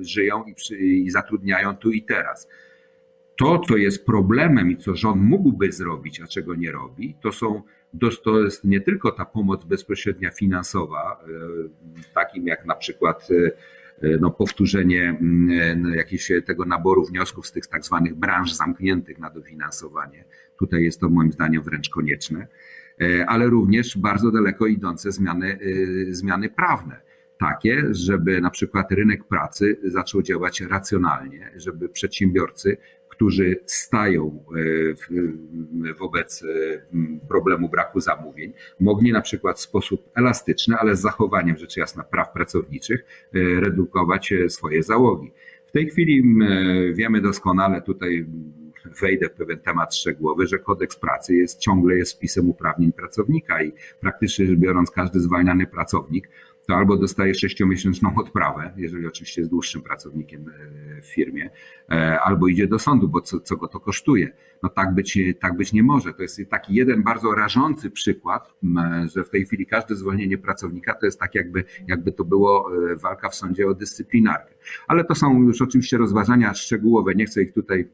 żyją 0.00 0.44
i, 0.44 0.54
przy, 0.54 0.76
i 0.76 1.10
zatrudniają 1.10 1.76
tu 1.76 1.90
i 1.90 2.02
teraz. 2.02 2.48
To, 3.36 3.58
co 3.58 3.76
jest 3.76 4.06
problemem 4.06 4.70
i 4.70 4.76
co 4.76 4.96
rząd 4.96 5.22
mógłby 5.22 5.72
zrobić, 5.72 6.20
a 6.20 6.26
czego 6.26 6.54
nie 6.54 6.72
robi, 6.72 7.16
to 7.22 7.32
są 7.32 7.62
to 8.24 8.40
jest 8.40 8.64
nie 8.64 8.80
tylko 8.80 9.12
ta 9.12 9.24
pomoc 9.24 9.64
bezpośrednia 9.64 10.30
finansowa, 10.30 11.20
e, 11.22 12.14
takim 12.14 12.46
jak 12.46 12.66
na 12.66 12.74
przykład 12.74 13.28
no, 14.20 14.30
powtórzenie 14.30 15.02
mm, 15.20 15.82
no, 15.82 15.94
jakiegoś 15.94 16.32
tego 16.46 16.64
naboru 16.64 17.04
wniosków 17.04 17.46
z 17.46 17.52
tych 17.52 17.66
tak 17.66 17.84
zwanych 17.84 18.14
branż 18.14 18.52
zamkniętych 18.52 19.18
na 19.18 19.30
dofinansowanie. 19.30 20.24
Tutaj 20.58 20.82
jest 20.82 21.00
to 21.00 21.08
moim 21.08 21.32
zdaniem 21.32 21.62
wręcz 21.62 21.88
konieczne, 21.88 22.46
ale 23.26 23.46
również 23.46 23.98
bardzo 23.98 24.30
daleko 24.30 24.66
idące 24.66 25.12
zmiany, 25.12 25.58
zmiany 26.10 26.48
prawne 26.48 27.00
takie, 27.38 27.84
żeby 27.90 28.40
na 28.40 28.50
przykład 28.50 28.92
rynek 28.92 29.24
pracy 29.24 29.76
zaczął 29.84 30.22
działać 30.22 30.60
racjonalnie, 30.60 31.50
żeby 31.56 31.88
przedsiębiorcy, 31.88 32.76
którzy 33.14 33.56
stają 33.66 34.44
e, 35.88 35.94
wobec 35.98 36.42
e, 36.42 36.46
problemu 37.28 37.68
braku 37.68 38.00
zamówień, 38.00 38.52
mogli 38.80 39.12
na 39.12 39.20
przykład 39.20 39.58
w 39.58 39.60
sposób 39.60 40.10
elastyczny, 40.14 40.76
ale 40.76 40.96
z 40.96 41.00
zachowaniem 41.00 41.56
rzecz 41.56 41.76
jasna 41.76 42.04
praw 42.04 42.32
pracowniczych, 42.32 43.04
e, 43.34 43.60
redukować 43.60 44.34
swoje 44.48 44.82
załogi. 44.82 45.32
W 45.66 45.72
tej 45.72 45.90
chwili 45.90 46.22
wiemy 46.94 47.20
doskonale, 47.20 47.82
tutaj 47.82 48.26
wejdę 49.00 49.28
w 49.28 49.32
pewien 49.32 49.58
temat 49.58 49.94
szczegółowy, 49.96 50.46
że 50.46 50.58
kodeks 50.58 50.96
pracy 50.96 51.34
jest 51.34 51.60
ciągle 51.60 51.96
jest 51.96 52.10
spisem 52.10 52.50
uprawnień 52.50 52.92
pracownika 52.92 53.62
i 53.62 53.72
praktycznie 54.00 54.46
rzecz 54.46 54.58
biorąc 54.58 54.90
każdy 54.90 55.20
zwalniany 55.20 55.66
pracownik 55.66 56.28
to 56.66 56.74
albo 56.74 56.96
dostaje 56.96 57.34
sześciomiesięczną 57.34 58.14
odprawę, 58.16 58.72
jeżeli 58.76 59.06
oczywiście 59.06 59.40
jest 59.40 59.50
dłuższym 59.50 59.82
pracownikiem 59.82 60.48
e, 60.48 61.02
w 61.02 61.06
firmie, 61.06 61.50
e, 61.90 62.20
albo 62.20 62.48
idzie 62.48 62.66
do 62.66 62.78
sądu, 62.78 63.08
bo 63.08 63.20
co, 63.20 63.40
co 63.40 63.56
go 63.56 63.68
to 63.68 63.80
kosztuje. 63.80 64.32
No 64.62 64.68
tak 64.68 64.94
być, 64.94 65.18
tak 65.40 65.56
być 65.56 65.72
nie 65.72 65.82
może. 65.82 66.14
To 66.14 66.22
jest 66.22 66.40
taki 66.50 66.74
jeden 66.74 67.02
bardzo 67.02 67.34
rażący 67.34 67.90
przykład, 67.90 68.54
że 69.14 69.24
w 69.24 69.30
tej 69.30 69.44
chwili 69.46 69.66
każde 69.66 69.96
zwolnienie 69.96 70.38
pracownika 70.38 70.94
to 70.94 71.06
jest 71.06 71.20
tak 71.20 71.34
jakby, 71.34 71.64
jakby 71.88 72.12
to 72.12 72.24
było 72.24 72.70
e, 72.92 72.96
walka 72.96 73.28
w 73.28 73.34
sądzie 73.34 73.66
o 73.68 73.74
dyscyplinarkę. 73.74 74.54
Ale 74.88 75.04
to 75.04 75.14
są 75.14 75.42
już 75.42 75.62
oczywiście 75.62 75.98
rozważania 75.98 76.54
szczegółowe, 76.54 77.14
nie 77.14 77.26
chcę 77.26 77.42
ich 77.42 77.52
tutaj 77.52 77.88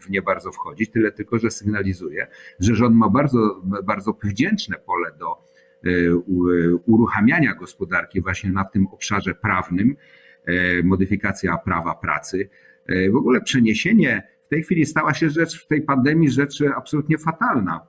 w 0.00 0.10
nie 0.10 0.22
bardzo 0.22 0.52
wchodzić, 0.52 0.90
tyle 0.90 1.12
tylko, 1.12 1.38
że 1.38 1.50
sygnalizuję, 1.50 2.26
że 2.60 2.74
rząd 2.74 2.96
ma 2.96 3.08
bardzo, 3.08 3.62
bardzo 3.84 4.18
wdzięczne 4.22 4.76
pole 4.76 5.12
do 5.18 5.55
uruchamiania 6.86 7.54
gospodarki 7.54 8.20
właśnie 8.20 8.50
na 8.50 8.64
tym 8.64 8.86
obszarze 8.86 9.34
prawnym, 9.34 9.96
e, 10.44 10.82
modyfikacja 10.82 11.58
prawa 11.58 11.94
pracy. 11.94 12.48
E, 12.86 13.10
w 13.10 13.16
ogóle 13.16 13.40
przeniesienie 13.40 14.22
w 14.46 14.48
tej 14.48 14.62
chwili 14.62 14.86
stała 14.86 15.14
się 15.14 15.30
rzecz 15.30 15.64
w 15.64 15.66
tej 15.66 15.82
pandemii 15.82 16.30
rzecz 16.30 16.62
absolutnie 16.76 17.18
fatalna. 17.18 17.86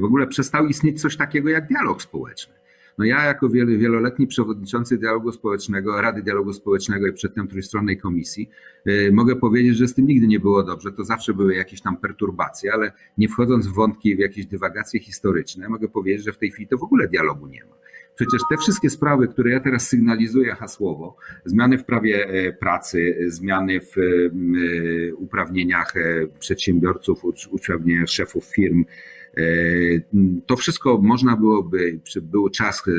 W 0.00 0.04
ogóle 0.04 0.26
przestał 0.26 0.66
istnieć 0.66 1.00
coś 1.00 1.16
takiego 1.16 1.50
jak 1.50 1.68
dialog 1.68 2.02
społeczny. 2.02 2.54
No 2.98 3.04
ja 3.04 3.24
jako 3.24 3.48
wieloletni 3.48 4.26
przewodniczący 4.26 4.98
dialogu 4.98 5.32
społecznego, 5.32 6.02
Rady 6.02 6.22
Dialogu 6.22 6.52
Społecznego 6.52 7.06
i 7.06 7.12
przedtem 7.12 7.48
trójstronnej 7.48 7.98
komisji 7.98 8.50
y, 8.88 9.10
mogę 9.12 9.36
powiedzieć, 9.36 9.76
że 9.76 9.88
z 9.88 9.94
tym 9.94 10.06
nigdy 10.06 10.26
nie 10.26 10.40
było 10.40 10.62
dobrze. 10.62 10.92
To 10.92 11.04
zawsze 11.04 11.34
były 11.34 11.54
jakieś 11.54 11.80
tam 11.80 11.96
perturbacje, 11.96 12.72
ale 12.72 12.92
nie 13.18 13.28
wchodząc 13.28 13.66
w 13.66 13.74
wątki, 13.74 14.16
w 14.16 14.18
jakieś 14.18 14.46
dywagacje 14.46 15.00
historyczne, 15.00 15.68
mogę 15.68 15.88
powiedzieć, 15.88 16.24
że 16.24 16.32
w 16.32 16.38
tej 16.38 16.50
chwili 16.50 16.68
to 16.68 16.78
w 16.78 16.82
ogóle 16.82 17.08
dialogu 17.08 17.46
nie 17.46 17.64
ma. 17.64 17.74
Przecież 18.14 18.42
te 18.50 18.56
wszystkie 18.56 18.90
sprawy, 18.90 19.28
które 19.28 19.50
ja 19.50 19.60
teraz 19.60 19.88
sygnalizuję 19.88 20.54
hasłowo, 20.54 21.16
zmiany 21.44 21.78
w 21.78 21.84
prawie 21.84 22.28
e, 22.28 22.52
pracy, 22.52 23.18
zmiany 23.26 23.80
w 23.80 23.98
e, 23.98 25.14
uprawnieniach 25.14 25.96
e, 25.96 26.26
przedsiębiorców, 26.38 27.24
uprawnieniach 27.50 28.08
szefów 28.08 28.44
firm, 28.44 28.84
to 30.46 30.56
wszystko 30.56 30.98
można 31.02 31.36
byłoby, 31.36 32.00
był 32.22 32.50
czas 32.50 32.82
e, 32.88 32.90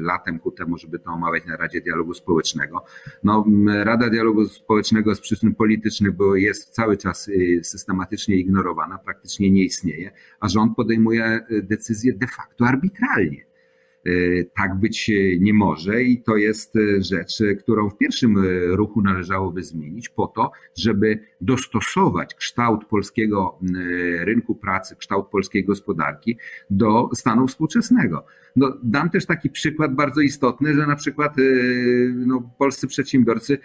latem 0.00 0.38
ku 0.38 0.50
temu, 0.50 0.78
żeby 0.78 0.98
to 0.98 1.10
omawiać 1.10 1.46
na 1.46 1.56
Radzie 1.56 1.80
Dialogu 1.80 2.14
Społecznego. 2.14 2.84
No, 3.24 3.44
Rada 3.84 4.10
Dialogu 4.10 4.48
Społecznego 4.48 5.14
z 5.14 5.20
przyczyn 5.20 5.54
politycznych 5.54 6.16
bo 6.16 6.36
jest 6.36 6.70
cały 6.70 6.96
czas 6.96 7.28
e, 7.28 7.64
systematycznie 7.64 8.36
ignorowana, 8.36 8.98
praktycznie 8.98 9.50
nie 9.50 9.64
istnieje, 9.64 10.10
a 10.40 10.48
rząd 10.48 10.76
podejmuje 10.76 11.40
decyzje 11.62 12.12
de 12.12 12.26
facto 12.26 12.66
arbitralnie. 12.66 13.49
E, 14.06 14.44
tak 14.44 14.74
być 14.74 15.10
nie 15.40 15.54
może 15.54 16.02
i 16.02 16.22
to 16.22 16.36
jest 16.36 16.76
e, 16.76 17.02
rzecz, 17.02 17.38
którą 17.58 17.90
w 17.90 17.98
pierwszym 17.98 18.34
ruchu 18.74 19.02
należałoby 19.02 19.62
zmienić 19.62 20.08
po 20.08 20.26
to, 20.26 20.50
żeby 20.76 21.18
dostosować 21.40 22.34
kształt 22.34 22.84
polskiego 22.84 23.58
rynku 24.20 24.54
pracy, 24.54 24.96
kształt 24.96 25.28
polskiej 25.28 25.64
gospodarki 25.64 26.38
do 26.70 27.08
stanu 27.14 27.46
współczesnego. 27.46 28.24
No, 28.56 28.78
dam 28.82 29.10
też 29.10 29.26
taki 29.26 29.50
przykład 29.50 29.94
bardzo 29.94 30.20
istotny, 30.20 30.74
że 30.74 30.86
na 30.86 30.96
przykład 30.96 31.36
no, 32.14 32.52
polscy 32.58 32.86
przedsiębiorcy 32.86 33.58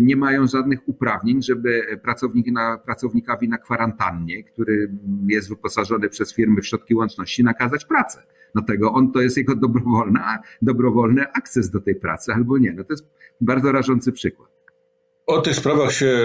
nie 0.00 0.16
mają 0.16 0.46
żadnych 0.46 0.88
uprawnień, 0.88 1.42
żeby 1.42 1.98
pracownik 2.02 2.46
na, 2.46 2.78
pracownikowi 2.78 3.48
na 3.48 3.58
kwarantannie, 3.58 4.44
który 4.44 4.92
jest 5.28 5.48
wyposażony 5.48 6.08
przez 6.08 6.34
firmy 6.34 6.60
w 6.60 6.66
środki 6.66 6.94
łączności, 6.94 7.44
nakazać 7.44 7.84
pracę 7.84 8.22
do 8.54 8.62
tego. 8.62 8.92
On 8.92 9.12
to 9.12 9.20
jest 9.20 9.36
jego 9.36 9.56
dobrowolny, 9.56 10.20
dobrowolny 10.62 11.24
akces 11.32 11.70
do 11.70 11.80
tej 11.80 11.94
pracy 11.94 12.32
albo 12.32 12.58
nie. 12.58 12.72
No 12.72 12.84
to 12.84 12.92
jest 12.92 13.06
bardzo 13.40 13.72
rażący 13.72 14.12
przykład. 14.12 14.52
O 15.26 15.40
tych 15.40 15.54
sprawach 15.54 15.92
się 15.92 16.16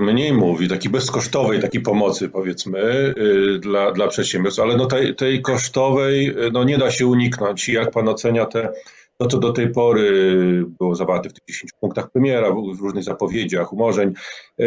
mniej 0.00 0.32
mówi, 0.32 0.68
takiej 0.68 0.92
bezkosztowej, 0.92 1.60
takiej 1.60 1.80
pomocy 1.82 2.28
powiedzmy 2.28 3.14
y, 3.18 3.58
dla, 3.58 3.92
dla 3.92 4.08
przedsiębiorstw, 4.08 4.60
ale 4.60 4.76
no 4.76 4.86
tej, 4.86 5.14
tej 5.14 5.42
kosztowej 5.42 6.34
no 6.52 6.64
nie 6.64 6.78
da 6.78 6.90
się 6.90 7.06
uniknąć. 7.06 7.68
Jak 7.68 7.90
pan 7.90 8.08
ocenia 8.08 8.46
te 8.46 8.72
to, 9.18 9.26
co 9.26 9.38
do 9.38 9.52
tej 9.52 9.70
pory 9.70 10.64
było 10.78 10.94
zawarte 10.94 11.28
w 11.28 11.32
tych 11.32 11.44
10 11.48 11.72
punktach 11.80 12.10
premiera, 12.10 12.50
w 12.50 12.80
różnych 12.80 13.04
zapowiedziach, 13.04 13.72
umorzeń. 13.72 14.12
E, 14.58 14.64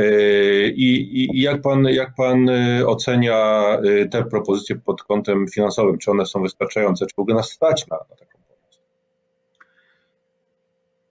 I, 0.67 1.15
i 1.37 1.41
jak, 1.41 1.61
pan, 1.61 1.83
jak 1.83 2.15
pan 2.15 2.49
e, 2.49 2.87
ocenia 2.87 3.67
e, 3.77 4.05
te 4.05 4.25
propozycje 4.25 4.75
pod 4.75 5.03
kątem 5.03 5.47
finansowym? 5.47 5.97
Czy 5.97 6.11
one 6.11 6.25
są 6.25 6.41
wystarczające? 6.41 7.05
Czy 7.05 7.15
w 7.15 7.19
ogóle 7.19 7.35
nas 7.35 7.51
stać 7.51 7.87
na, 7.87 7.97
na 7.97 8.15
taką 8.15 8.39
pomoc? 8.47 8.81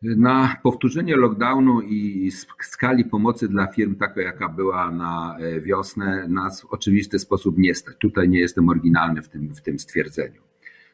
Na 0.02 0.56
powtórzenie 0.62 1.16
lockdownu 1.16 1.80
i 1.80 2.30
skali 2.60 3.04
pomocy 3.04 3.48
dla 3.48 3.66
firm, 3.66 3.94
taka 3.94 4.22
jaka 4.22 4.48
była 4.48 4.90
na 4.90 5.36
wiosnę, 5.62 6.28
nas 6.28 6.60
w 6.60 6.72
oczywisty 6.72 7.18
sposób 7.18 7.58
nie 7.58 7.74
stać. 7.74 7.94
Tutaj 7.98 8.28
nie 8.28 8.38
jestem 8.38 8.68
oryginalny 8.68 9.22
w 9.22 9.28
tym, 9.28 9.54
w 9.54 9.60
tym 9.60 9.78
stwierdzeniu. 9.78 10.49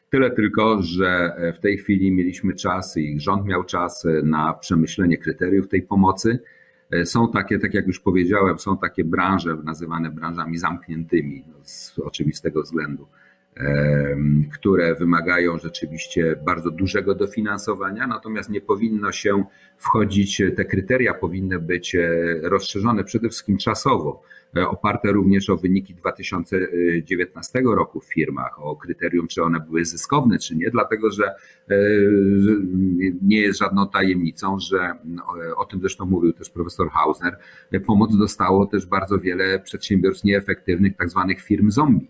Tyle 0.09 0.31
tylko, 0.31 0.81
że 0.81 1.35
w 1.55 1.59
tej 1.59 1.77
chwili 1.77 2.11
mieliśmy 2.11 2.53
czas 2.53 2.97
i 2.97 3.19
rząd 3.19 3.45
miał 3.45 3.63
czas 3.63 4.07
na 4.23 4.53
przemyślenie 4.53 5.17
kryteriów 5.17 5.67
tej 5.67 5.81
pomocy. 5.81 6.39
Są 7.03 7.31
takie, 7.31 7.59
tak 7.59 7.73
jak 7.73 7.87
już 7.87 7.99
powiedziałem, 7.99 8.59
są 8.59 8.77
takie 8.77 9.03
branże 9.03 9.57
nazywane 9.63 10.11
branżami 10.11 10.57
zamkniętymi 10.57 11.43
z 11.63 11.99
oczywistego 11.99 12.61
względu, 12.61 13.07
które 14.53 14.95
wymagają 14.95 15.57
rzeczywiście 15.57 16.35
bardzo 16.45 16.71
dużego 16.71 17.15
dofinansowania, 17.15 18.07
natomiast 18.07 18.49
nie 18.49 18.61
powinno 18.61 19.11
się 19.11 19.43
wchodzić, 19.77 20.41
te 20.55 20.65
kryteria 20.65 21.13
powinny 21.13 21.59
być 21.59 21.95
e, 21.95 22.07
rozszerzone 22.43 23.03
przede 23.03 23.29
wszystkim 23.29 23.57
czasowo 23.57 24.23
E, 24.55 24.67
oparte 24.67 25.11
również 25.11 25.49
o 25.49 25.57
wyniki 25.57 25.95
2019 25.95 27.61
roku 27.65 27.99
w 27.99 28.05
firmach, 28.05 28.59
o 28.65 28.75
kryterium, 28.75 29.27
czy 29.27 29.43
one 29.43 29.59
były 29.59 29.85
zyskowne, 29.85 30.39
czy 30.39 30.55
nie, 30.55 30.71
dlatego 30.71 31.11
że 31.11 31.25
e, 31.25 31.75
nie 33.21 33.41
jest 33.41 33.59
żadną 33.59 33.87
tajemnicą, 33.87 34.59
że 34.59 34.93
o 35.57 35.65
tym 35.65 35.79
zresztą 35.79 36.05
mówił 36.05 36.33
też 36.33 36.49
profesor 36.49 36.89
Hausner, 36.89 37.37
pomoc 37.85 38.17
dostało 38.17 38.65
też 38.65 38.85
bardzo 38.85 39.19
wiele 39.19 39.59
przedsiębiorstw 39.59 40.23
nieefektywnych, 40.23 40.97
tak 40.97 41.09
zwanych 41.09 41.41
firm 41.41 41.71
zombie. 41.71 42.07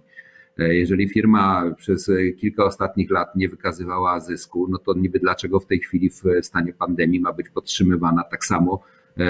E, 0.60 0.76
jeżeli 0.76 1.10
firma 1.10 1.72
przez 1.78 2.12
kilka 2.38 2.66
ostatnich 2.66 3.12
lat 3.12 3.36
nie 3.36 3.50
wykazywała 3.50 4.20
zysku, 4.20 4.68
no 4.70 4.78
to 4.78 4.94
niby 4.94 5.20
dlaczego 5.20 5.60
w 5.60 5.66
tej 5.66 5.80
chwili 5.80 6.10
w 6.10 6.24
stanie 6.42 6.74
pandemii 6.74 7.20
ma 7.20 7.34
być 7.34 7.50
podtrzymywana 7.50 8.24
tak 8.24 8.46
samo 8.46 8.84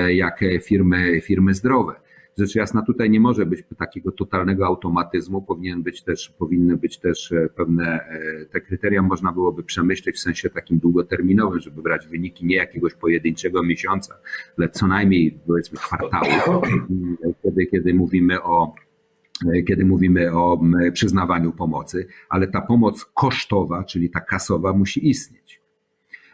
jak 0.10 0.40
firmy, 0.62 1.22
firmy 1.22 1.54
zdrowe. 1.54 1.96
Rzecz 2.38 2.56
jasna, 2.56 2.82
tutaj 2.82 3.10
nie 3.10 3.20
może 3.20 3.46
być 3.46 3.64
takiego 3.78 4.12
totalnego 4.12 4.66
automatyzmu, 4.66 5.42
powinien 5.42 5.84
być 5.84 6.04
też, 6.04 6.30
powinny 6.30 6.78
być 6.78 6.98
też 6.98 7.32
e, 7.32 7.50
pewne, 7.56 7.86
e, 7.86 8.46
te 8.46 8.62
kryteria 8.62 9.02
można 9.02 9.32
byłoby 9.32 9.64
przemyśleć 9.64 10.16
w 10.16 10.20
sensie 10.20 10.50
takim 10.50 10.80
długoterminowym, 10.80 11.60
żeby 11.60 11.82
brać 11.82 12.08
wyniki 12.08 12.46
nie 12.46 12.56
jakiegoś 12.56 12.94
pojedynczego 12.94 13.64
miesiąca, 13.64 14.16
ale 14.58 14.70
co 14.70 14.88
najmniej 14.88 15.40
powiedzmy 15.48 15.78
kwartału, 15.78 16.62
kiedy, 17.44 17.66
kiedy 17.66 17.94
mówimy 17.94 18.44
o 18.44 18.76
e, 18.76 18.87
kiedy 19.68 19.86
mówimy 19.86 20.32
o 20.32 20.60
przyznawaniu 20.94 21.52
pomocy, 21.52 22.08
ale 22.30 22.48
ta 22.48 22.62
pomoc 22.62 23.06
kosztowa, 23.06 23.84
czyli 23.84 24.10
ta 24.10 24.20
kasowa 24.20 24.74
musi 24.74 25.10
istnieć. 25.10 25.62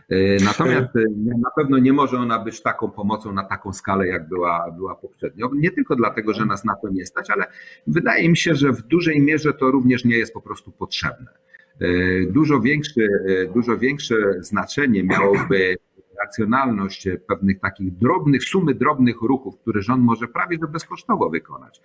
E, 0.09 0.43
natomiast 0.43 0.95
e, 0.95 1.03
na 1.37 1.49
pewno 1.55 1.77
nie 1.77 1.93
może 1.93 2.17
ona 2.17 2.39
być 2.39 2.61
taką 2.61 2.91
pomocą 2.91 3.33
na 3.33 3.43
taką 3.43 3.73
skalę, 3.73 4.07
jak 4.07 4.27
była, 4.29 4.71
była 4.71 4.95
poprzednio. 4.95 5.51
Nie 5.55 5.71
tylko 5.71 5.95
dlatego, 5.95 6.33
że 6.33 6.45
nas 6.45 6.65
na 6.65 6.75
to 6.75 6.89
nie 6.89 7.05
stać, 7.05 7.29
ale 7.29 7.45
wydaje 7.87 8.29
mi 8.29 8.37
się, 8.37 8.55
że 8.55 8.71
w 8.71 8.81
dużej 8.81 9.21
mierze 9.21 9.53
to 9.53 9.71
również 9.71 10.05
nie 10.05 10.17
jest 10.17 10.33
po 10.33 10.41
prostu 10.41 10.71
potrzebne. 10.71 11.31
E, 11.81 11.87
dużo 12.31 12.61
większe, 12.61 13.01
dużo 13.53 13.77
większe 13.77 14.15
znaczenie 14.39 15.03
miałoby 15.03 15.77
racjonalność 16.23 17.07
pewnych 17.27 17.59
takich 17.59 17.97
drobnych, 17.97 18.43
sumy 18.43 18.73
drobnych 18.73 19.21
ruchów, 19.21 19.59
które 19.59 19.81
rząd 19.81 20.03
może 20.03 20.27
prawie 20.27 20.57
że 20.61 20.67
bezkosztowo 20.67 21.29
wykonać. 21.29 21.81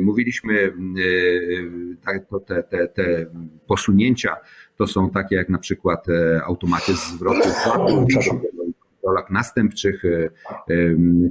Mówiliśmy, 0.00 0.72
te, 2.46 2.62
te, 2.62 2.88
te 2.88 3.26
posunięcia 3.66 4.36
to 4.76 4.86
są 4.86 5.10
takie 5.10 5.36
jak 5.36 5.48
na 5.48 5.58
przykład 5.58 6.06
automatyzm 6.44 7.16
zwrotu 7.16 7.48
kontrolach 8.78 9.30
następczych, 9.30 10.02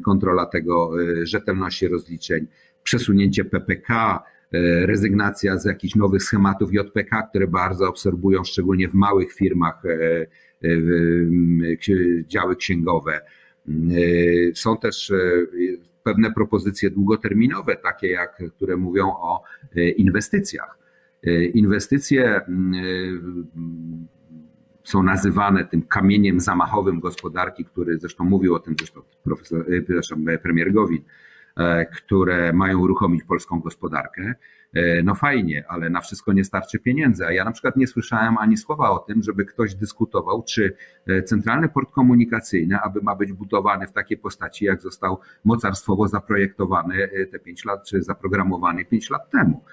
kontrola 0.05 0.45
tego 0.45 0.91
rzetelności 1.23 1.87
rozliczeń, 1.87 2.47
przesunięcie 2.83 3.45
PPK, 3.45 4.23
E, 4.53 4.85
rezygnacja 4.85 5.57
z 5.57 5.65
jakichś 5.65 5.95
nowych 5.95 6.23
schematów 6.23 6.73
JPK, 6.73 7.21
które 7.29 7.47
bardzo 7.47 7.87
absorbują, 7.87 8.43
szczególnie 8.43 8.89
w 8.89 8.93
małych 8.93 9.33
firmach, 9.33 9.85
e, 9.85 9.89
e, 9.91 10.27
działy 12.28 12.56
księgowe. 12.56 13.21
Są 14.56 14.78
też 14.78 15.13
pewne 16.04 16.32
propozycje 16.32 16.89
długoterminowe, 16.89 17.76
takie 17.76 18.08
jak, 18.08 18.43
które 18.56 18.78
mówią 18.78 19.08
o 19.08 19.43
inwestycjach. 19.76 20.78
Inwestycje 21.54 22.41
są 24.84 25.04
nazywane 25.04 25.65
tym 25.65 25.82
kamieniem 25.82 26.39
zamachowym 26.39 26.99
gospodarki, 26.99 27.65
który 27.65 27.99
zresztą 27.99 28.23
mówił 28.23 28.56
o 28.56 28.60
tym 28.60 28.76
zresztą 28.80 29.02
profesor, 29.23 29.65
premier 30.43 30.73
Gowin, 30.73 31.02
E, 31.02 31.32
które 31.95 32.53
mają 32.53 32.79
uruchomić 32.79 33.23
polską 33.23 33.59
gospodarkę. 33.59 34.33
E, 34.73 35.03
no 35.03 35.15
fajnie, 35.15 35.63
ale 35.67 35.89
na 35.89 36.01
wszystko 36.01 36.33
nie 36.33 36.43
starczy 36.43 36.79
pieniędzy. 36.79 37.25
A 37.25 37.31
ja 37.31 37.45
na 37.45 37.51
przykład 37.51 37.75
nie 37.75 37.87
słyszałem 37.87 38.37
ani 38.37 38.57
słowa 38.57 38.89
o 38.89 38.99
tym, 38.99 39.23
żeby 39.23 39.45
ktoś 39.45 39.75
dyskutował, 39.75 40.43
czy 40.43 40.75
e, 41.07 41.23
centralny 41.23 41.69
port 41.69 41.91
komunikacyjny, 41.91 42.79
aby 42.79 43.01
ma 43.01 43.15
być 43.15 43.33
budowany 43.33 43.87
w 43.87 43.91
takiej 43.91 44.17
postaci, 44.17 44.65
jak 44.65 44.81
został 44.81 45.19
mocarstwowo 45.45 46.07
zaprojektowany 46.07 47.09
te 47.31 47.39
pięć 47.39 47.65
lat, 47.65 47.83
czy 47.87 48.03
zaprogramowany 48.03 48.85
pięć 48.85 49.09
lat 49.09 49.29
temu. 49.29 49.63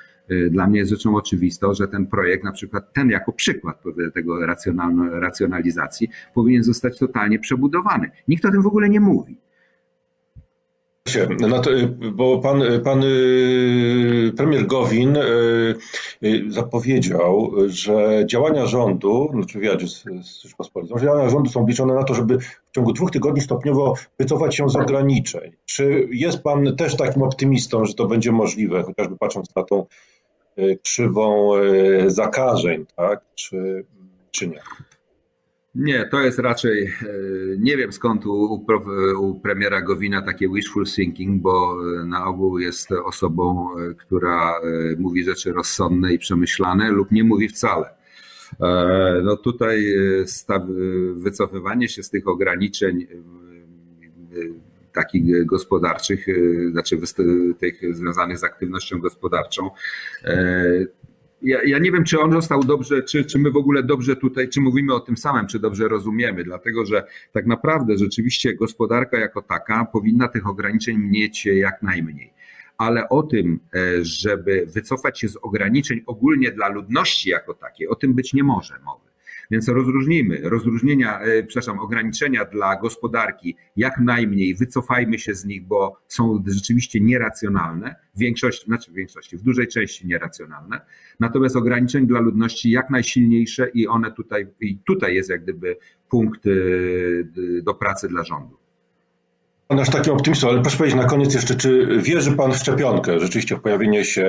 Dla 0.51 0.67
mnie 0.67 0.79
jest 0.79 0.91
rzeczą 0.91 1.17
oczywistą, 1.17 1.75
że 1.75 1.89
ten 1.89 2.07
projekt, 2.07 2.45
na 2.45 2.53
przykład 2.53 2.93
ten 2.93 3.11
jako 3.11 3.33
przykład 3.33 3.83
tego 4.15 4.47
racjonalizacji, 5.21 6.09
powinien 6.35 6.63
zostać 6.63 6.99
totalnie 6.99 7.39
przebudowany. 7.39 8.11
Nikt 8.29 8.45
o 8.45 8.51
tym 8.51 8.63
w 8.63 8.67
ogóle 8.67 8.89
nie 8.89 9.01
mówi. 9.01 9.39
No 11.41 11.59
to, 11.61 11.71
bo 12.13 12.39
pan, 12.39 12.63
pan 12.85 13.05
y, 13.05 14.33
premier 14.37 14.67
Gowin 14.67 15.17
y, 15.17 15.21
y, 16.23 16.45
zapowiedział, 16.49 17.53
że 17.67 18.25
działania 18.27 18.67
rządu, 18.67 19.31
znaczy 19.33 19.59
wywiadzie 19.59 19.89
z, 19.89 20.05
z 20.23 20.43
Rzeczpospolitą, 20.43 20.99
działania 20.99 21.31
rządu 21.31 21.51
są 21.51 21.67
liczone 21.67 21.95
na 21.95 22.05
to, 22.05 22.15
żeby 22.15 22.39
w 22.39 22.75
ciągu 22.75 22.93
dwóch 22.93 23.11
tygodni 23.11 23.41
stopniowo 23.41 23.95
wycofać 24.19 24.57
się 24.57 24.69
z 24.69 24.77
ograniczeń. 24.77 25.53
Czy 25.65 26.09
jest 26.11 26.43
pan 26.43 26.77
też 26.77 26.97
takim 26.97 27.23
optymistą, 27.23 27.85
że 27.85 27.95
to 27.95 28.07
będzie 28.07 28.33
możliwe, 28.33 28.83
chociażby 28.83 29.17
patrząc 29.17 29.57
na 29.57 29.63
tą 29.63 29.87
krzywą 30.83 31.51
zakażeń, 32.07 32.87
tak? 32.97 33.21
Czy, 33.35 33.85
czy 34.31 34.49
nie? 34.49 34.61
Nie, 35.75 36.07
to 36.07 36.21
jest 36.21 36.39
raczej, 36.39 36.85
e, 36.85 36.93
nie 37.59 37.77
wiem 37.77 37.93
skąd 37.93 38.27
u, 38.27 38.65
u, 39.21 39.41
premiera 39.41 39.83
Gowina 39.83 40.23
takie 40.23 40.49
wishful 40.49 40.85
thinking, 40.87 41.43
bo 41.43 41.77
e, 42.01 42.05
na 42.05 42.27
ogół 42.27 42.59
jest 42.59 42.93
osobą, 42.93 43.69
e, 43.79 43.95
która 43.95 44.55
mówi 44.99 45.25
rzeczy 45.25 45.53
rozsądne 45.53 46.13
i 46.13 46.19
przemyślane 46.19 46.91
lub 46.91 47.13
nie 47.13 47.25
mówi 47.25 47.49
wcale. 47.49 48.01
No 49.25 49.37
tutaj 49.37 49.95
wycofywanie 51.15 51.89
się 51.89 52.03
z 52.03 52.11
tych 52.11 52.29
ograniczeń 52.29 53.07
takich 54.93 55.47
gospodarczych, 55.47 56.27
znaczy 56.71 56.99
tych 57.59 57.97
związanych 57.97 58.39
z 58.39 58.45
aktywnością 58.45 58.99
gospodarczą, 58.99 59.71
ja, 61.43 61.59
ja, 61.65 61.79
nie 61.79 61.93
wiem, 61.93 62.05
czy 62.05 62.21
on 62.21 62.33
został 62.33 62.65
dobrze, 62.65 63.03
czy, 63.03 63.25
czy 63.25 63.39
my 63.39 63.51
w 63.51 63.57
ogóle 63.57 63.83
dobrze 63.83 64.17
tutaj, 64.17 64.49
czy 64.49 64.61
mówimy 64.61 64.95
o 64.95 65.01
tym 65.01 65.17
samym, 65.17 65.47
czy 65.47 65.59
dobrze 65.59 65.89
rozumiemy, 65.89 66.45
dlatego 66.45 66.87
że 66.87 67.05
tak 67.33 67.47
naprawdę 67.47 67.99
rzeczywiście 67.99 68.55
gospodarka 68.55 69.19
jako 69.19 69.43
taka 69.43 69.85
powinna 69.85 70.29
tych 70.29 70.47
ograniczeń 70.47 70.99
mieć 70.99 71.47
jak 71.47 71.83
najmniej. 71.83 72.33
Ale 72.79 73.09
o 73.09 73.23
tym, 73.23 73.61
e, 73.75 74.05
żeby 74.05 74.67
wycofać 74.75 75.21
się 75.21 75.29
z 75.29 75.37
ograniczeń 75.43 76.03
ogólnie 76.07 76.53
dla 76.53 76.69
ludności 76.69 77.31
jako 77.31 77.55
takiej, 77.55 77.89
o 77.89 77.95
tym 77.95 78.15
być 78.15 78.35
nie 78.35 78.43
może 78.43 78.75
mowy. 78.85 79.10
Więc 79.51 79.69
rozróżnijmy, 79.69 80.41
rozróżnienia, 80.43 81.21
e, 81.21 81.43
przepraszam, 81.43 81.79
ograniczenia 81.79 82.45
dla 82.45 82.77
gospodarki. 82.77 83.57
Jak 83.77 84.01
najmniej, 84.01 84.55
wycofajmy 84.55 85.19
się 85.19 85.35
z 85.35 85.45
nich, 85.45 85.67
bo 85.67 85.97
są 86.09 86.45
rzeczywiście 86.47 87.01
nieracjonalne, 87.01 87.95
w 88.15 88.19
większości, 88.19 88.67
znaczy 88.67 88.91
w 88.91 88.95
większości, 88.95 89.37
w 89.37 89.43
dużej 89.43 89.69
części 89.69 90.07
nieracjonalne, 90.07 90.81
natomiast 91.21 91.57
ograniczeń 91.57 92.07
dla 92.07 92.21
ludności 92.21 92.71
jak 92.71 92.91
najsilniejsze 92.91 93.69
i 93.75 93.87
one 93.87 94.13
tutaj, 94.13 94.47
i 94.61 94.79
tutaj 94.79 95.15
jest 95.15 95.31
jak 95.31 95.43
gdyby 95.43 95.77
punkt 96.09 96.47
e, 96.47 96.51
do 97.63 97.75
pracy 97.75 98.09
dla 98.09 98.25
rządu. 98.25 98.70
Pan 99.71 99.81
aż 99.81 99.91
takim 99.91 100.13
optymistą, 100.13 100.49
ale 100.49 100.63
proszę 100.63 100.77
powiedzieć 100.79 100.99
na 100.99 101.05
koniec 101.05 101.35
jeszcze, 101.35 101.55
czy 101.55 101.99
wierzy 102.03 102.33
Pan 102.33 102.53
w 102.53 102.57
szczepionkę, 102.57 103.21
rzeczywiście 103.21 103.57
w 103.57 103.61
pojawienie 103.61 104.05
się 104.05 104.27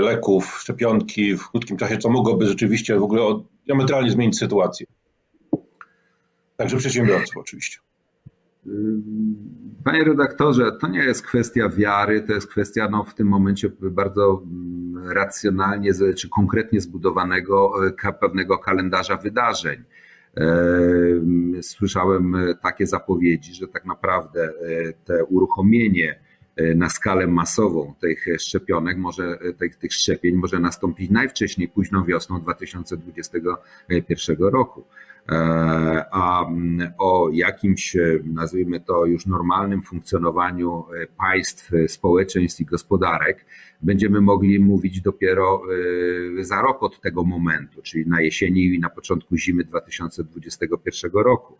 leków, 0.00 0.58
szczepionki 0.60 1.36
w 1.36 1.50
krótkim 1.50 1.76
czasie, 1.76 1.98
co 1.98 2.10
mogłoby 2.10 2.46
rzeczywiście 2.46 2.98
w 2.98 3.02
ogóle 3.02 3.42
diametralnie 3.66 4.10
zmienić 4.10 4.38
sytuację? 4.38 4.86
Także 6.56 6.76
przedsiębiorców 6.76 7.36
oczywiście. 7.36 7.78
Panie 9.84 10.04
redaktorze, 10.04 10.72
to 10.80 10.88
nie 10.88 11.04
jest 11.04 11.26
kwestia 11.26 11.68
wiary, 11.68 12.22
to 12.22 12.32
jest 12.32 12.46
kwestia 12.46 12.88
no, 12.90 13.04
w 13.04 13.14
tym 13.14 13.28
momencie 13.28 13.70
bardzo 13.80 14.42
mm, 14.44 15.12
racjonalnie 15.12 15.90
czy 16.16 16.28
konkretnie 16.28 16.80
zbudowanego 16.80 17.72
e, 17.86 18.12
pewnego 18.12 18.58
kalendarza 18.58 19.16
wydarzeń. 19.16 19.84
Słyszałem 21.62 22.34
e, 22.34 22.54
takie 22.54 22.86
zapowiedzi, 22.86 23.54
że 23.54 23.68
tak 23.68 23.84
naprawdę 23.84 24.42
e, 24.44 24.52
te 25.04 25.24
uruchomienie 25.24 26.20
na 26.74 26.88
skalę 26.88 27.26
masową 27.26 27.94
tych 28.00 28.26
szczepionek, 28.38 28.98
może, 28.98 29.38
tych, 29.58 29.76
tych 29.76 29.92
szczepień 29.92 30.34
może 30.34 30.58
nastąpić 30.58 31.10
najwcześniej 31.10 31.68
późną 31.68 32.04
wiosną 32.04 32.40
2021 32.40 34.36
roku. 34.38 34.84
A 36.10 36.46
mm, 36.46 36.92
o 36.98 37.30
jakimś, 37.32 37.96
nazwijmy 38.24 38.80
to 38.80 39.06
już 39.06 39.26
normalnym 39.26 39.82
funkcjonowaniu 39.82 40.84
państw, 41.18 41.70
społeczeństw 41.88 42.60
i 42.60 42.64
gospodarek 42.64 43.46
będziemy 43.82 44.20
mogli 44.20 44.60
mówić 44.60 45.00
dopiero 45.00 45.62
za 46.40 46.62
rok 46.62 46.82
od 46.82 47.00
tego 47.00 47.24
momentu, 47.24 47.82
czyli 47.82 48.06
na 48.06 48.20
jesieni 48.20 48.64
i 48.64 48.78
na 48.78 48.90
początku 48.90 49.36
zimy 49.36 49.64
2021 49.64 51.10
roku. 51.12 51.58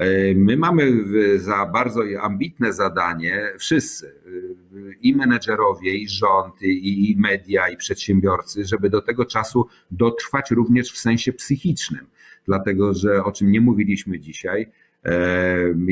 Y, 0.00 0.34
my 0.36 0.56
mamy 0.56 0.92
za 1.38 1.66
bardzo 1.66 2.00
ambitne 2.20 2.72
zadanie, 2.72 3.52
wszyscy, 3.58 4.06
y, 4.06 4.94
i 5.00 5.16
menedżerowie, 5.16 5.94
i 5.96 6.08
rząd, 6.08 6.62
i 6.62 7.16
media, 7.18 7.68
i 7.68 7.76
przedsiębiorcy, 7.76 8.64
żeby 8.64 8.90
do 8.90 9.02
tego 9.02 9.24
czasu 9.24 9.66
dotrwać 9.90 10.50
również 10.50 10.92
w 10.92 10.98
sensie 10.98 11.32
psychicznym. 11.32 12.06
Dlatego, 12.46 12.94
że 12.94 13.24
o 13.24 13.32
czym 13.32 13.50
nie 13.50 13.60
mówiliśmy 13.60 14.20
dzisiaj, 14.20 14.70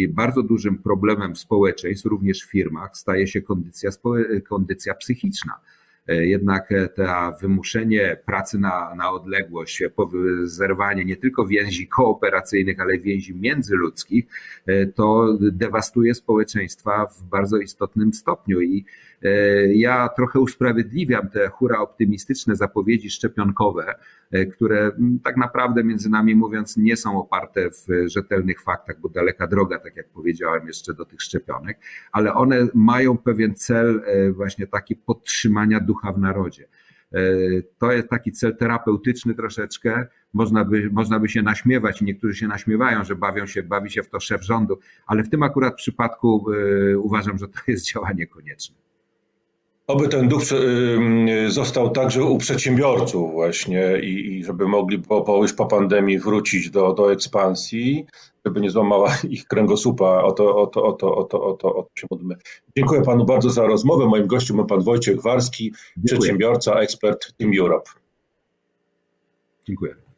bardzo 0.08 0.42
dużym 0.42 0.78
problemem 0.78 1.36
społeczeństw, 1.36 2.06
również 2.06 2.42
w 2.42 2.50
firmach, 2.50 2.96
staje 2.96 3.26
się 3.26 3.42
kondycja, 3.42 3.90
kondycja 4.48 4.94
psychiczna. 4.94 5.52
E, 6.08 6.26
jednak 6.26 6.68
to 6.96 7.32
wymuszenie 7.40 8.16
pracy 8.26 8.58
na, 8.58 8.94
na 8.94 9.10
odległość, 9.10 9.82
zerwanie 10.44 11.04
nie 11.04 11.16
tylko 11.16 11.46
więzi 11.46 11.88
kooperacyjnych, 11.88 12.80
ale 12.80 12.98
więzi 12.98 13.34
międzyludzkich, 13.34 14.24
e, 14.66 14.86
to 14.86 15.36
dewastuje 15.40 16.14
społeczeństwa 16.14 17.06
w 17.06 17.22
bardzo 17.22 17.58
istotnym 17.58 18.12
stopniu. 18.12 18.60
I 18.60 18.78
e, 18.78 18.84
ja 19.74 20.08
trochę 20.08 20.40
usprawiedliwiam 20.40 21.28
te 21.28 21.48
hura 21.48 21.78
optymistyczne 21.78 22.56
zapowiedzi 22.56 23.10
szczepionkowe, 23.10 23.94
które 24.52 24.92
tak 25.24 25.36
naprawdę, 25.36 25.84
między 25.84 26.10
nami 26.10 26.34
mówiąc, 26.34 26.76
nie 26.76 26.96
są 26.96 27.18
oparte 27.18 27.70
w 27.70 28.08
rzetelnych 28.08 28.62
faktach, 28.62 29.00
bo 29.00 29.08
daleka 29.08 29.46
droga, 29.46 29.78
tak 29.78 29.96
jak 29.96 30.08
powiedziałem, 30.08 30.66
jeszcze 30.66 30.94
do 30.94 31.04
tych 31.04 31.22
szczepionek, 31.22 31.78
ale 32.12 32.34
one 32.34 32.68
mają 32.74 33.18
pewien 33.18 33.54
cel 33.54 34.02
właśnie 34.32 34.66
taki 34.66 34.96
podtrzymania 34.96 35.80
ducha 35.80 36.12
w 36.12 36.18
narodzie. 36.18 36.68
E, 37.12 37.22
to 37.78 37.92
jest 37.92 38.08
taki 38.08 38.32
cel 38.32 38.56
terapeutyczny 38.56 39.34
troszeczkę. 39.34 40.06
Można 40.32 40.64
by, 40.64 40.90
można 40.92 41.20
by 41.20 41.28
się 41.28 41.42
naśmiewać 41.42 42.02
i 42.02 42.04
niektórzy 42.04 42.34
się 42.34 42.48
naśmiewają, 42.48 43.04
że 43.04 43.16
bawią 43.16 43.46
się, 43.46 43.62
bawi 43.62 43.90
się 43.90 44.02
w 44.02 44.08
to 44.08 44.20
szef 44.20 44.42
rządu, 44.42 44.78
ale 45.06 45.22
w 45.22 45.30
tym 45.30 45.42
akurat 45.42 45.74
przypadku 45.74 46.46
e, 46.52 46.98
uważam, 46.98 47.38
że 47.38 47.48
to 47.48 47.58
jest 47.66 47.92
działanie 47.92 48.26
konieczne. 48.26 48.76
Oby 49.90 50.08
ten 50.08 50.28
duch 50.28 50.42
został 51.48 51.90
także 51.90 52.24
u 52.24 52.38
przedsiębiorców 52.38 53.32
właśnie 53.32 54.00
i, 54.02 54.38
i 54.38 54.44
żeby 54.44 54.68
mogli 54.68 54.98
po, 54.98 55.22
po, 55.22 55.36
już 55.42 55.52
po 55.52 55.66
pandemii 55.66 56.18
wrócić 56.18 56.70
do, 56.70 56.92
do 56.92 57.12
ekspansji, 57.12 58.06
żeby 58.46 58.60
nie 58.60 58.70
złamała 58.70 59.16
ich 59.28 59.44
kręgosłupa. 59.44 60.22
O 60.22 60.32
to, 60.32 60.56
o 60.56 60.66
to, 60.66 60.82
o 60.82 60.92
to, 60.92 61.16
o 61.16 61.24
to, 61.24 61.44
o 61.44 61.52
to, 61.54 61.74
o 61.74 61.82
to 61.82 61.90
się 61.94 62.06
modlimy. 62.10 62.34
Dziękuję 62.76 63.02
panu 63.02 63.24
bardzo 63.24 63.50
za 63.50 63.66
rozmowę. 63.66 64.06
Moim 64.06 64.26
gościem 64.26 64.56
był 64.56 64.66
pan 64.66 64.80
Wojciech 64.80 65.22
Warski, 65.22 65.64
Dziękuję. 65.64 66.04
przedsiębiorca, 66.04 66.74
ekspert 66.74 67.36
Team 67.36 67.52
Europe. 67.60 67.90
Dziękuję. 69.66 70.09